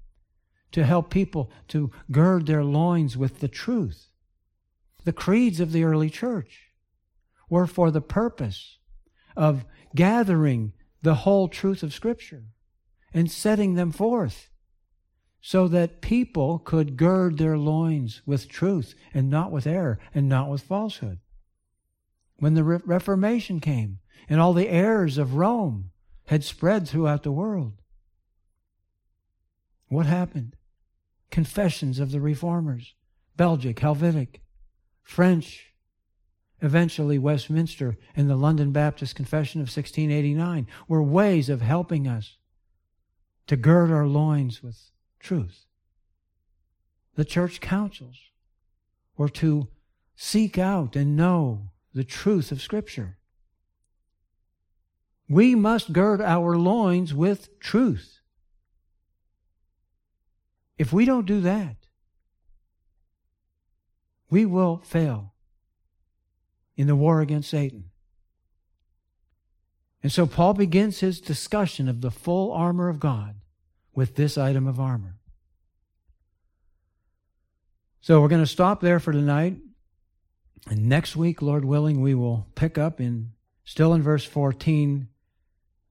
to 0.72 0.84
help 0.84 1.10
people 1.10 1.50
to 1.68 1.90
gird 2.10 2.46
their 2.46 2.64
loins 2.64 3.16
with 3.16 3.40
the 3.40 3.48
truth. 3.48 4.08
The 5.04 5.12
creeds 5.12 5.60
of 5.60 5.72
the 5.72 5.84
early 5.84 6.10
church 6.10 6.70
were 7.48 7.66
for 7.66 7.90
the 7.90 8.00
purpose 8.00 8.78
of 9.36 9.64
gathering 9.94 10.72
the 11.02 11.14
whole 11.16 11.48
truth 11.48 11.82
of 11.82 11.94
Scripture 11.94 12.44
and 13.12 13.30
setting 13.30 13.74
them 13.74 13.92
forth 13.92 14.48
so 15.40 15.68
that 15.68 16.00
people 16.00 16.58
could 16.58 16.96
gird 16.96 17.36
their 17.36 17.58
loins 17.58 18.22
with 18.24 18.48
truth 18.48 18.94
and 19.12 19.28
not 19.28 19.52
with 19.52 19.66
error 19.66 19.98
and 20.14 20.28
not 20.28 20.48
with 20.48 20.62
falsehood. 20.62 21.18
When 22.38 22.54
the 22.54 22.64
Re- 22.64 22.80
Reformation 22.84 23.60
came 23.60 23.98
and 24.28 24.40
all 24.40 24.52
the 24.52 24.68
errors 24.68 25.18
of 25.18 25.34
Rome 25.34 25.90
had 26.26 26.44
spread 26.44 26.88
throughout 26.88 27.22
the 27.22 27.32
world, 27.32 27.74
what 29.88 30.06
happened? 30.06 30.56
Confessions 31.30 31.98
of 31.98 32.10
the 32.10 32.20
Reformers, 32.20 32.94
Belgic, 33.36 33.78
Helvetic, 33.78 34.42
French, 35.02 35.74
eventually 36.60 37.18
Westminster 37.18 37.96
and 38.16 38.28
the 38.28 38.36
London 38.36 38.72
Baptist 38.72 39.14
Confession 39.14 39.60
of 39.60 39.64
1689 39.64 40.66
were 40.88 41.02
ways 41.02 41.48
of 41.48 41.60
helping 41.60 42.08
us 42.08 42.38
to 43.46 43.56
gird 43.56 43.90
our 43.90 44.06
loins 44.06 44.62
with 44.62 44.90
truth. 45.20 45.66
The 47.16 47.24
church 47.24 47.60
councils 47.60 48.16
were 49.16 49.28
to 49.28 49.68
seek 50.16 50.58
out 50.58 50.96
and 50.96 51.16
know 51.16 51.70
the 51.92 52.04
truth 52.04 52.50
of 52.50 52.62
Scripture. 52.62 53.18
We 55.34 55.56
must 55.56 55.92
gird 55.92 56.20
our 56.20 56.56
loins 56.56 57.12
with 57.12 57.58
truth. 57.58 58.20
If 60.78 60.92
we 60.92 61.04
don't 61.04 61.26
do 61.26 61.40
that, 61.40 61.74
we 64.30 64.46
will 64.46 64.80
fail 64.84 65.34
in 66.76 66.86
the 66.86 66.94
war 66.94 67.20
against 67.20 67.50
Satan. 67.50 67.90
And 70.04 70.12
so 70.12 70.24
Paul 70.24 70.54
begins 70.54 71.00
his 71.00 71.20
discussion 71.20 71.88
of 71.88 72.00
the 72.00 72.12
full 72.12 72.52
armor 72.52 72.88
of 72.88 73.00
God 73.00 73.34
with 73.92 74.14
this 74.14 74.38
item 74.38 74.68
of 74.68 74.78
armor. 74.78 75.18
So 78.00 78.20
we're 78.20 78.28
going 78.28 78.40
to 78.40 78.46
stop 78.46 78.80
there 78.80 79.00
for 79.00 79.10
tonight. 79.10 79.56
And 80.70 80.88
next 80.88 81.16
week, 81.16 81.42
Lord 81.42 81.64
willing, 81.64 82.00
we 82.02 82.14
will 82.14 82.46
pick 82.54 82.78
up 82.78 83.00
in 83.00 83.32
still 83.64 83.94
in 83.94 84.00
verse 84.00 84.24
14 84.24 85.08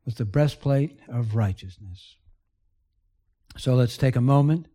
with 0.06 0.16
the 0.16 0.26
breastplate 0.26 1.00
of 1.08 1.36
righteousness. 1.36 2.16
So 3.58 3.76
let's 3.76 3.98
take 3.98 4.16
a 4.16 4.22
moment, 4.22 4.68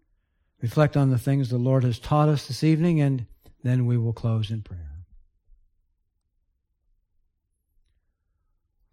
reflect 0.62 0.96
on 0.96 1.10
the 1.10 1.18
things 1.18 1.50
the 1.50 1.58
Lord 1.58 1.84
has 1.84 1.98
taught 1.98 2.28
us 2.28 2.46
this 2.46 2.62
evening, 2.64 3.00
and 3.00 3.26
then 3.62 3.86
we 3.86 3.96
will 3.96 4.12
close 4.12 4.50
in 4.50 4.62
prayer. 4.62 4.98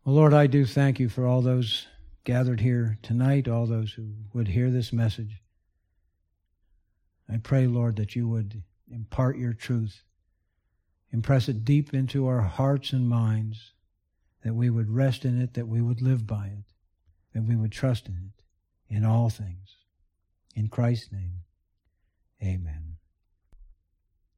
Well, 0.03 0.15
Lord, 0.15 0.33
I 0.33 0.47
do 0.47 0.65
thank 0.65 0.99
you 0.99 1.09
for 1.09 1.25
all 1.25 1.41
those 1.41 1.88
gathered 2.23 2.59
here 2.59 2.97
tonight, 3.01 3.47
all 3.47 3.65
those 3.65 3.93
who 3.93 4.13
would 4.33 4.47
hear 4.47 4.69
this 4.69 4.91
message. 4.91 5.41
I 7.31 7.38
pray, 7.38 7.67
Lord, 7.67 7.95
that 7.95 8.15
you 8.15 8.27
would 8.27 8.63
impart 8.91 9.38
your 9.38 9.53
truth, 9.53 10.03
impress 11.11 11.47
it 11.47 11.65
deep 11.65 11.93
into 11.93 12.27
our 12.27 12.41
hearts 12.41 12.93
and 12.93 13.07
minds, 13.07 13.73
that 14.45 14.53
we 14.53 14.69
would 14.69 14.91
rest 14.91 15.25
in 15.25 15.41
it, 15.41 15.55
that 15.55 15.67
we 15.67 15.81
would 15.81 16.03
live 16.03 16.27
by 16.27 16.45
it, 16.45 16.65
that 17.33 17.43
we 17.43 17.55
would 17.55 17.71
trust 17.71 18.07
in 18.07 18.13
it 18.13 18.43
in 18.95 19.03
all 19.03 19.27
things. 19.27 19.77
In 20.55 20.69
Christ's 20.69 21.11
name, 21.11 21.39
amen. 22.41 22.94